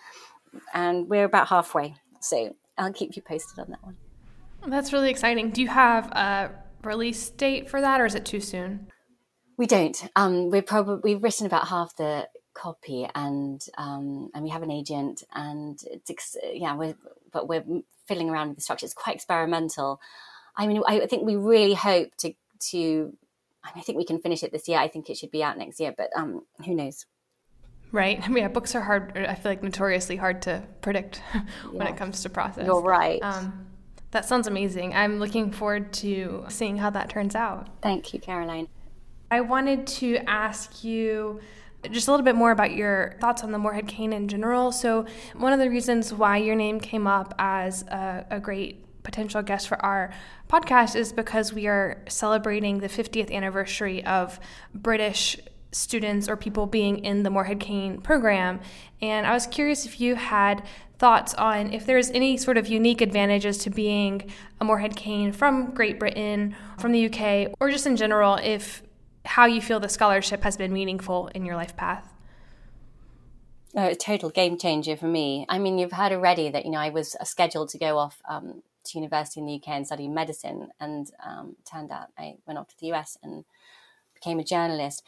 And 0.74 1.08
we're 1.08 1.24
about 1.24 1.48
halfway, 1.48 1.94
so 2.20 2.54
I'll 2.78 2.92
keep 2.92 3.16
you 3.16 3.22
posted 3.22 3.58
on 3.58 3.70
that 3.70 3.82
one. 3.82 3.96
That's 4.66 4.92
really 4.92 5.10
exciting. 5.10 5.50
Do 5.50 5.60
you 5.60 5.68
have 5.68 6.06
a 6.12 6.50
release 6.84 7.30
date 7.30 7.68
for 7.68 7.80
that, 7.80 8.00
or 8.00 8.06
is 8.06 8.14
it 8.14 8.24
too 8.24 8.40
soon? 8.40 8.88
We 9.56 9.66
don't. 9.66 10.08
Um, 10.16 10.50
we're 10.50 10.62
probably 10.62 11.14
we've 11.14 11.22
written 11.22 11.46
about 11.46 11.68
half 11.68 11.96
the 11.96 12.28
copy 12.54 13.06
and 13.14 13.64
um, 13.78 14.30
and 14.34 14.44
we 14.44 14.50
have 14.50 14.62
an 14.62 14.70
agent 14.70 15.22
and 15.34 15.78
it's 15.90 16.10
ex- 16.10 16.36
yeah 16.52 16.74
we're 16.74 16.94
but 17.32 17.48
we're 17.48 17.64
fiddling 18.06 18.30
around 18.30 18.48
with 18.48 18.58
the 18.58 18.62
structure. 18.62 18.84
It's 18.86 18.94
quite 18.94 19.16
experimental. 19.16 20.00
I 20.56 20.66
mean 20.66 20.82
i 20.86 21.06
think 21.06 21.24
we 21.24 21.36
really 21.36 21.74
hope 21.74 22.14
to 22.18 22.34
to 22.70 23.12
I, 23.64 23.68
mean, 23.68 23.78
I 23.78 23.80
think 23.82 23.96
we 23.96 24.04
can 24.04 24.18
finish 24.18 24.42
it 24.42 24.52
this 24.52 24.68
year. 24.68 24.78
I 24.78 24.88
think 24.88 25.08
it 25.08 25.16
should 25.16 25.30
be 25.30 25.42
out 25.42 25.56
next 25.56 25.80
year 25.80 25.94
but 25.96 26.10
um 26.14 26.42
who 26.64 26.74
knows? 26.74 27.06
Right. 27.90 28.22
Yeah 28.28 28.48
books 28.48 28.74
are 28.74 28.80
hard 28.80 29.16
i 29.16 29.34
feel 29.34 29.52
like 29.52 29.62
notoriously 29.62 30.16
hard 30.16 30.42
to 30.42 30.62
predict 30.80 31.22
when 31.70 31.86
it 31.86 31.96
comes 31.96 32.22
to 32.22 32.30
process. 32.30 32.66
You're 32.66 32.82
right. 32.82 33.20
Um, 33.22 33.66
that 34.10 34.26
sounds 34.26 34.46
amazing. 34.46 34.94
I'm 34.94 35.18
looking 35.18 35.50
forward 35.50 35.92
to 35.94 36.44
seeing 36.48 36.76
how 36.76 36.90
that 36.90 37.08
turns 37.08 37.34
out. 37.34 37.68
Thank 37.80 38.12
you 38.12 38.20
caroline. 38.20 38.68
I 39.30 39.40
wanted 39.40 39.86
to 39.86 40.18
ask 40.28 40.84
you 40.84 41.40
just 41.90 42.08
a 42.08 42.10
little 42.10 42.24
bit 42.24 42.34
more 42.34 42.50
about 42.50 42.72
your 42.72 43.16
thoughts 43.20 43.42
on 43.42 43.52
the 43.52 43.58
Morehead 43.58 43.88
Cain 43.88 44.12
in 44.12 44.28
general. 44.28 44.72
So, 44.72 45.06
one 45.34 45.52
of 45.52 45.58
the 45.58 45.68
reasons 45.68 46.12
why 46.12 46.36
your 46.36 46.54
name 46.54 46.80
came 46.80 47.06
up 47.06 47.34
as 47.38 47.82
a, 47.82 48.26
a 48.30 48.40
great 48.40 48.84
potential 49.02 49.42
guest 49.42 49.68
for 49.68 49.84
our 49.84 50.12
podcast 50.48 50.94
is 50.94 51.12
because 51.12 51.52
we 51.52 51.66
are 51.66 52.02
celebrating 52.08 52.78
the 52.78 52.88
50th 52.88 53.32
anniversary 53.32 54.04
of 54.04 54.38
British 54.74 55.38
students 55.72 56.28
or 56.28 56.36
people 56.36 56.66
being 56.66 57.04
in 57.04 57.22
the 57.22 57.30
Morehead 57.30 57.58
Cain 57.58 58.00
program. 58.00 58.60
And 59.00 59.26
I 59.26 59.32
was 59.32 59.46
curious 59.46 59.86
if 59.86 60.00
you 60.00 60.14
had 60.14 60.62
thoughts 60.98 61.34
on 61.34 61.72
if 61.72 61.84
there's 61.84 62.10
any 62.10 62.36
sort 62.36 62.56
of 62.56 62.68
unique 62.68 63.00
advantages 63.00 63.58
to 63.58 63.70
being 63.70 64.30
a 64.60 64.64
Morehead 64.64 64.94
Cain 64.94 65.32
from 65.32 65.74
Great 65.74 65.98
Britain, 65.98 66.54
from 66.78 66.92
the 66.92 67.06
UK, 67.06 67.52
or 67.58 67.70
just 67.70 67.86
in 67.86 67.96
general, 67.96 68.36
if 68.36 68.82
how 69.24 69.46
you 69.46 69.60
feel 69.60 69.80
the 69.80 69.88
scholarship 69.88 70.42
has 70.42 70.56
been 70.56 70.72
meaningful 70.72 71.28
in 71.28 71.44
your 71.44 71.56
life 71.56 71.76
path. 71.76 72.12
Oh, 73.74 73.88
a 73.88 73.94
total 73.94 74.30
game 74.30 74.58
changer 74.58 74.96
for 74.96 75.06
me. 75.06 75.46
I 75.48 75.58
mean, 75.58 75.78
you've 75.78 75.92
heard 75.92 76.12
already 76.12 76.50
that, 76.50 76.66
you 76.66 76.70
know, 76.70 76.78
I 76.78 76.90
was 76.90 77.16
scheduled 77.24 77.70
to 77.70 77.78
go 77.78 77.96
off 77.96 78.20
um, 78.28 78.62
to 78.84 78.98
university 78.98 79.40
in 79.40 79.46
the 79.46 79.54
UK 79.54 79.68
and 79.68 79.86
study 79.86 80.08
medicine, 80.08 80.68
and 80.78 81.10
um, 81.24 81.56
turned 81.64 81.90
out 81.90 82.08
I 82.18 82.34
went 82.46 82.58
off 82.58 82.68
to 82.68 82.74
the 82.78 82.92
US 82.92 83.16
and 83.22 83.44
became 84.14 84.38
a 84.38 84.44
journalist. 84.44 85.02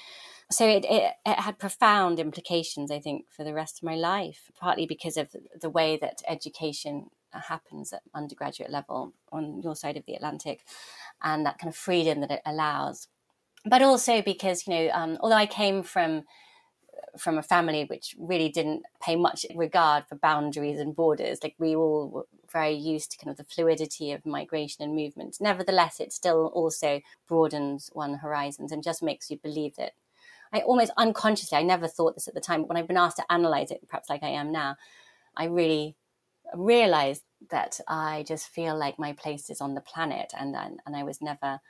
So 0.50 0.66
it, 0.66 0.84
it, 0.88 1.12
it 1.26 1.40
had 1.40 1.58
profound 1.58 2.18
implications, 2.18 2.90
I 2.90 3.00
think, 3.00 3.26
for 3.28 3.44
the 3.44 3.54
rest 3.54 3.78
of 3.78 3.82
my 3.82 3.96
life, 3.96 4.50
partly 4.58 4.86
because 4.86 5.16
of 5.16 5.34
the 5.60 5.70
way 5.70 5.98
that 6.00 6.22
education 6.28 7.10
happens 7.32 7.92
at 7.92 8.02
undergraduate 8.14 8.70
level 8.70 9.12
on 9.32 9.60
your 9.62 9.74
side 9.74 9.96
of 9.96 10.04
the 10.06 10.14
Atlantic 10.14 10.60
and 11.22 11.44
that 11.44 11.58
kind 11.58 11.68
of 11.72 11.76
freedom 11.76 12.20
that 12.20 12.30
it 12.30 12.42
allows. 12.46 13.08
But 13.64 13.82
also 13.82 14.22
because, 14.22 14.66
you 14.66 14.74
know, 14.74 14.90
um, 14.92 15.18
although 15.20 15.36
I 15.36 15.46
came 15.46 15.82
from 15.82 16.24
from 17.18 17.38
a 17.38 17.42
family 17.42 17.84
which 17.84 18.14
really 18.18 18.48
didn't 18.48 18.82
pay 19.00 19.16
much 19.16 19.46
regard 19.54 20.04
for 20.08 20.16
boundaries 20.16 20.78
and 20.80 20.96
borders. 20.96 21.38
Like 21.42 21.54
we 21.58 21.76
all 21.76 22.08
were 22.08 22.26
very 22.52 22.74
used 22.74 23.12
to 23.12 23.18
kind 23.18 23.30
of 23.30 23.36
the 23.36 23.44
fluidity 23.44 24.12
of 24.12 24.26
migration 24.26 24.82
and 24.84 24.94
movement. 24.94 25.36
Nevertheless, 25.40 26.00
it 26.00 26.12
still 26.12 26.46
also 26.54 27.00
broadens 27.28 27.90
one 27.92 28.14
horizons 28.14 28.72
and 28.72 28.82
just 28.82 29.02
makes 29.02 29.30
you 29.30 29.38
believe 29.38 29.76
that. 29.76 29.92
I 30.52 30.60
almost 30.60 30.92
unconsciously, 30.96 31.58
I 31.58 31.62
never 31.62 31.88
thought 31.88 32.14
this 32.14 32.28
at 32.28 32.34
the 32.34 32.40
time, 32.40 32.62
but 32.62 32.68
when 32.68 32.76
I've 32.78 32.88
been 32.88 32.96
asked 32.96 33.16
to 33.18 33.32
analyze 33.32 33.70
it, 33.70 33.88
perhaps 33.88 34.08
like 34.10 34.22
I 34.22 34.28
am 34.28 34.52
now, 34.52 34.76
I 35.36 35.46
really 35.46 35.96
realized 36.54 37.24
that 37.50 37.80
I 37.88 38.24
just 38.28 38.48
feel 38.48 38.76
like 38.78 38.98
my 38.98 39.12
place 39.14 39.50
is 39.50 39.60
on 39.60 39.74
the 39.74 39.80
planet, 39.80 40.32
and 40.38 40.54
and, 40.56 40.80
and 40.86 40.96
I 40.96 41.04
was 41.04 41.20
never, 41.20 41.60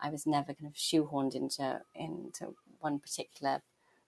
I 0.00 0.10
was 0.10 0.26
never 0.26 0.54
kind 0.54 0.66
of 0.66 0.74
shoehorned 0.74 1.34
into 1.34 1.80
into 1.94 2.54
one 2.80 2.98
particular 2.98 3.62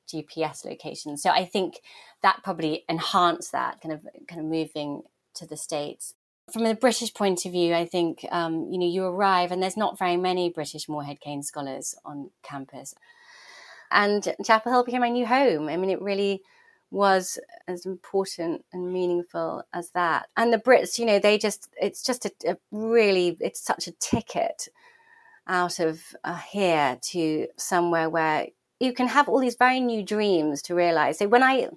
GPS 0.08 0.64
location. 0.64 1.16
So 1.16 1.30
I 1.30 1.44
think 1.44 1.80
that 2.22 2.40
probably 2.42 2.84
enhanced 2.88 3.52
that 3.52 3.80
kind 3.80 3.92
of 3.92 4.06
kind 4.26 4.40
of 4.40 4.46
moving 4.46 5.02
to 5.34 5.46
the 5.46 5.56
states. 5.56 6.14
From 6.52 6.64
a 6.64 6.74
British 6.74 7.12
point 7.12 7.44
of 7.44 7.52
view, 7.52 7.74
I 7.74 7.84
think 7.84 8.24
um, 8.30 8.68
you 8.70 8.78
know 8.78 8.86
you 8.86 9.04
arrive 9.04 9.52
and 9.52 9.62
there's 9.62 9.76
not 9.76 9.98
very 9.98 10.16
many 10.16 10.50
British 10.50 10.88
Morehead 10.88 11.20
Cain 11.20 11.42
scholars 11.42 11.94
on 12.04 12.30
campus, 12.42 12.94
and 13.90 14.34
Chapel 14.44 14.72
Hill 14.72 14.84
became 14.84 15.02
my 15.02 15.10
new 15.10 15.26
home. 15.26 15.68
I 15.68 15.76
mean, 15.76 15.90
it 15.90 16.00
really 16.00 16.42
was 16.90 17.38
as 17.66 17.84
important 17.84 18.64
and 18.72 18.92
meaningful 18.92 19.62
as 19.74 19.90
that. 19.90 20.28
And 20.36 20.52
the 20.52 20.58
Brits, 20.58 20.98
you 20.98 21.04
know, 21.04 21.18
they 21.18 21.36
just 21.36 21.68
it's 21.80 22.02
just 22.02 22.24
a, 22.24 22.32
a 22.46 22.56
really 22.72 23.36
it's 23.40 23.60
such 23.60 23.86
a 23.86 23.92
ticket 23.92 24.68
out 25.48 25.80
of 25.80 26.02
uh, 26.24 26.36
here 26.36 26.98
to 27.00 27.46
somewhere 27.56 28.08
where 28.08 28.48
you 28.80 28.92
can 28.92 29.08
have 29.08 29.28
all 29.28 29.40
these 29.40 29.56
very 29.56 29.80
new 29.80 30.04
dreams 30.04 30.62
to 30.62 30.74
realize. 30.74 31.18
So 31.18 31.28
when 31.28 31.42
I 31.42 31.68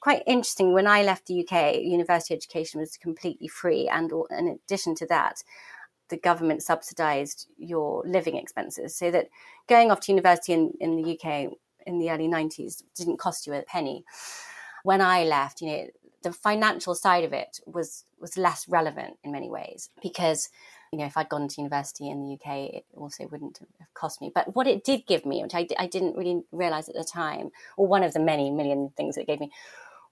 quite 0.00 0.22
interesting 0.26 0.72
when 0.72 0.86
I 0.86 1.02
left 1.02 1.26
the 1.26 1.46
UK, 1.46 1.76
university 1.76 2.34
education 2.34 2.80
was 2.80 2.96
completely 2.96 3.48
free, 3.48 3.88
and 3.88 4.10
in 4.30 4.48
addition 4.48 4.94
to 4.96 5.06
that, 5.06 5.42
the 6.08 6.16
government 6.16 6.62
subsidised 6.62 7.48
your 7.58 8.04
living 8.06 8.36
expenses, 8.36 8.96
so 8.96 9.10
that 9.10 9.28
going 9.68 9.90
off 9.90 10.00
to 10.00 10.12
university 10.12 10.52
in, 10.52 10.72
in 10.80 10.96
the 10.96 11.18
UK 11.18 11.52
in 11.86 11.98
the 11.98 12.10
early 12.10 12.28
'90s 12.28 12.82
didn't 12.94 13.18
cost 13.18 13.46
you 13.46 13.54
a 13.54 13.62
penny. 13.62 14.04
When 14.84 15.00
I 15.00 15.24
left, 15.24 15.60
you 15.60 15.68
know, 15.68 15.86
the 16.22 16.32
financial 16.32 16.94
side 16.94 17.24
of 17.24 17.32
it 17.32 17.60
was 17.66 18.04
was 18.20 18.36
less 18.36 18.68
relevant 18.68 19.18
in 19.24 19.32
many 19.32 19.50
ways 19.50 19.90
because 20.02 20.48
you 20.92 20.98
know, 20.98 21.06
if 21.06 21.16
I'd 21.16 21.28
gone 21.28 21.48
to 21.48 21.60
university 21.60 22.08
in 22.08 22.20
the 22.20 22.34
UK, 22.34 22.74
it 22.74 22.84
also 22.94 23.26
wouldn't 23.26 23.58
have 23.78 23.94
cost 23.94 24.20
me. 24.20 24.30
But 24.34 24.54
what 24.54 24.66
it 24.66 24.84
did 24.84 25.06
give 25.06 25.26
me, 25.26 25.42
which 25.42 25.54
I, 25.54 25.66
I 25.78 25.86
didn't 25.86 26.16
really 26.16 26.42
realize 26.52 26.88
at 26.88 26.94
the 26.94 27.04
time, 27.04 27.50
or 27.76 27.86
one 27.86 28.02
of 28.02 28.12
the 28.12 28.20
many 28.20 28.50
million 28.50 28.90
things 28.96 29.16
it 29.16 29.26
gave 29.26 29.40
me, 29.40 29.50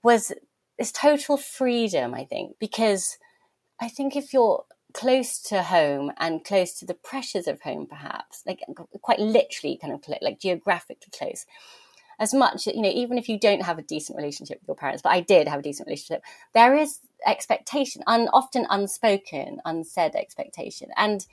was 0.02 0.32
this 0.78 0.92
total 0.92 1.37
freedom, 1.37 2.14
I 2.14 2.24
think, 2.24 2.56
because 2.58 3.18
I 3.80 3.88
think 3.88 4.16
if 4.16 4.32
you're 4.32 4.64
close 4.92 5.40
to 5.40 5.62
home 5.62 6.12
and 6.18 6.44
close 6.44 6.72
to 6.78 6.87
the 6.87 6.94
pressures 6.94 7.46
of 7.46 7.60
home, 7.62 7.87
perhaps, 7.87 8.42
like 8.46 8.60
quite 9.02 9.18
literally 9.18 9.78
kind 9.80 9.92
of 9.92 10.02
like 10.20 10.40
geographically 10.40 11.10
close, 11.16 11.46
as 12.18 12.35
much, 12.35 12.66
you 12.66 12.83
know, 12.83 12.90
even 12.90 13.18
if 13.18 13.29
you 13.29 13.38
don't 13.38 13.62
have 13.62 13.79
a 13.79 13.83
decent 13.83 14.16
relationship 14.16 14.61
with 14.61 14.68
your 14.68 14.77
parents, 14.77 15.03
but 15.03 15.12
I 15.12 15.20
did 15.20 15.48
have 15.48 15.61
a 15.61 15.62
decent 15.62 15.87
relationship, 15.87 16.22
there 16.53 16.74
is 16.74 17.00
expectation, 17.27 18.03
un, 18.07 18.29
often 18.33 18.66
unspoken, 18.70 19.61
unsaid 19.64 20.14
expectation. 20.14 20.88
And, 20.96 21.27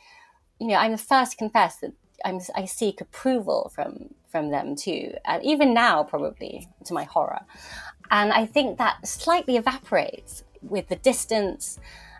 you 0.59 0.67
know, 0.67 0.75
I'm 0.75 0.91
the 0.91 0.97
first 0.97 1.31
to 1.31 1.37
confess 1.37 1.77
that 1.77 1.93
I'm, 2.23 2.39
i 2.55 2.65
seek 2.65 3.01
approval 3.01 3.71
from 3.73 4.13
from 4.31 4.49
them 4.49 4.77
too, 4.77 5.13
uh, 5.25 5.39
even 5.43 5.73
now, 5.73 6.03
probably 6.03 6.65
to 6.85 6.93
my 6.93 7.03
horror. 7.03 7.41
And 8.09 8.31
I 8.31 8.45
think 8.45 8.77
that 8.77 9.05
slightly 9.05 9.57
evaporates 9.57 10.43
with 10.61 10.87
the 10.87 10.95
distance 10.95 11.79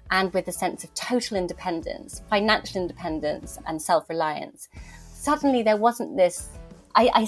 and 0.09 0.33
with 0.33 0.45
the 0.45 0.51
sense 0.51 0.83
of 0.83 0.93
total 0.93 1.37
independence, 1.37 2.21
financial 2.29 2.81
independence, 2.81 3.57
and 3.65 3.81
self 3.81 4.09
reliance. 4.09 4.67
Suddenly, 5.13 5.63
there 5.63 5.77
wasn't 5.77 6.17
this 6.17 6.49
I, 6.95 7.09
I, 7.13 7.27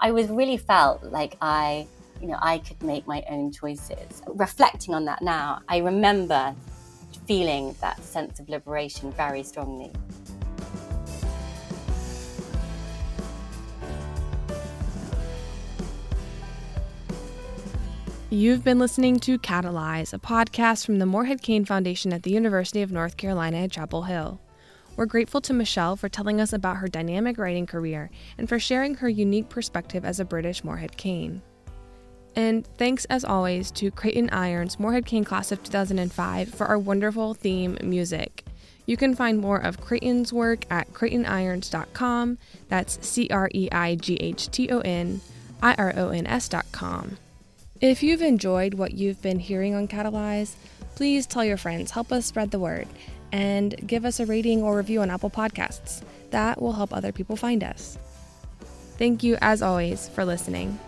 I 0.00 0.12
was 0.12 0.28
really 0.28 0.56
felt 0.56 1.02
like 1.04 1.36
I, 1.40 1.86
you 2.20 2.28
know, 2.28 2.38
I 2.40 2.58
could 2.58 2.82
make 2.82 3.06
my 3.06 3.22
own 3.28 3.52
choices. 3.52 4.22
Reflecting 4.26 4.94
on 4.94 5.04
that 5.06 5.22
now, 5.22 5.60
I 5.68 5.78
remember 5.78 6.54
feeling 7.26 7.74
that 7.80 8.02
sense 8.02 8.40
of 8.40 8.48
liberation 8.48 9.12
very 9.12 9.42
strongly. 9.42 9.92
You've 18.30 18.64
been 18.64 18.78
listening 18.78 19.20
to 19.20 19.38
Catalyze, 19.38 20.14
a 20.14 20.18
podcast 20.18 20.86
from 20.86 20.98
the 20.98 21.04
Morehead 21.04 21.42
Cain 21.42 21.66
Foundation 21.66 22.14
at 22.14 22.22
the 22.22 22.30
University 22.30 22.80
of 22.80 22.90
North 22.90 23.18
Carolina 23.18 23.58
at 23.58 23.72
Chapel 23.72 24.04
Hill. 24.04 24.40
We're 24.96 25.06
grateful 25.06 25.40
to 25.42 25.54
Michelle 25.54 25.96
for 25.96 26.08
telling 26.08 26.40
us 26.40 26.52
about 26.52 26.76
her 26.76 26.88
dynamic 26.88 27.38
writing 27.38 27.66
career 27.66 28.10
and 28.36 28.48
for 28.48 28.58
sharing 28.58 28.96
her 28.96 29.08
unique 29.08 29.48
perspective 29.48 30.04
as 30.04 30.20
a 30.20 30.24
British 30.24 30.62
Morehead 30.62 30.96
Cain. 30.96 31.40
And 32.36 32.66
thanks 32.78 33.04
as 33.06 33.24
always 33.24 33.70
to 33.72 33.90
Creighton 33.90 34.30
Irons 34.30 34.78
Morehead 34.78 35.06
Cain 35.06 35.24
Class 35.24 35.50
of 35.50 35.62
2005 35.62 36.48
for 36.50 36.66
our 36.66 36.78
wonderful 36.78 37.34
theme 37.34 37.78
music. 37.82 38.44
You 38.84 38.96
can 38.96 39.14
find 39.14 39.38
more 39.38 39.58
of 39.58 39.80
Creighton's 39.80 40.32
work 40.32 40.64
at 40.70 40.92
CreightonIrons.com. 40.92 42.38
That's 42.68 43.06
C 43.06 43.28
R 43.30 43.48
E 43.54 43.68
I 43.70 43.94
G 43.94 44.16
H 44.16 44.50
T 44.50 44.70
O 44.70 44.80
N 44.80 45.20
I 45.62 45.74
R 45.74 45.92
O 45.96 46.08
N 46.10 46.26
S.com. 46.26 47.16
If 47.80 48.02
you've 48.02 48.22
enjoyed 48.22 48.74
what 48.74 48.94
you've 48.94 49.22
been 49.22 49.38
hearing 49.38 49.74
on 49.74 49.88
Catalyze, 49.88 50.54
please 50.94 51.26
tell 51.26 51.44
your 51.44 51.56
friends, 51.56 51.92
help 51.92 52.12
us 52.12 52.26
spread 52.26 52.50
the 52.50 52.58
word 52.58 52.88
and 53.32 53.74
give 53.86 54.04
us 54.04 54.20
a 54.20 54.26
rating 54.26 54.62
or 54.62 54.76
review 54.76 55.00
on 55.00 55.10
Apple 55.10 55.30
Podcasts. 55.30 56.02
That 56.30 56.60
will 56.60 56.72
help 56.72 56.92
other 56.92 57.12
people 57.12 57.36
find 57.36 57.64
us. 57.64 57.98
Thank 58.98 59.22
you, 59.22 59.36
as 59.40 59.62
always, 59.62 60.08
for 60.10 60.24
listening. 60.24 60.78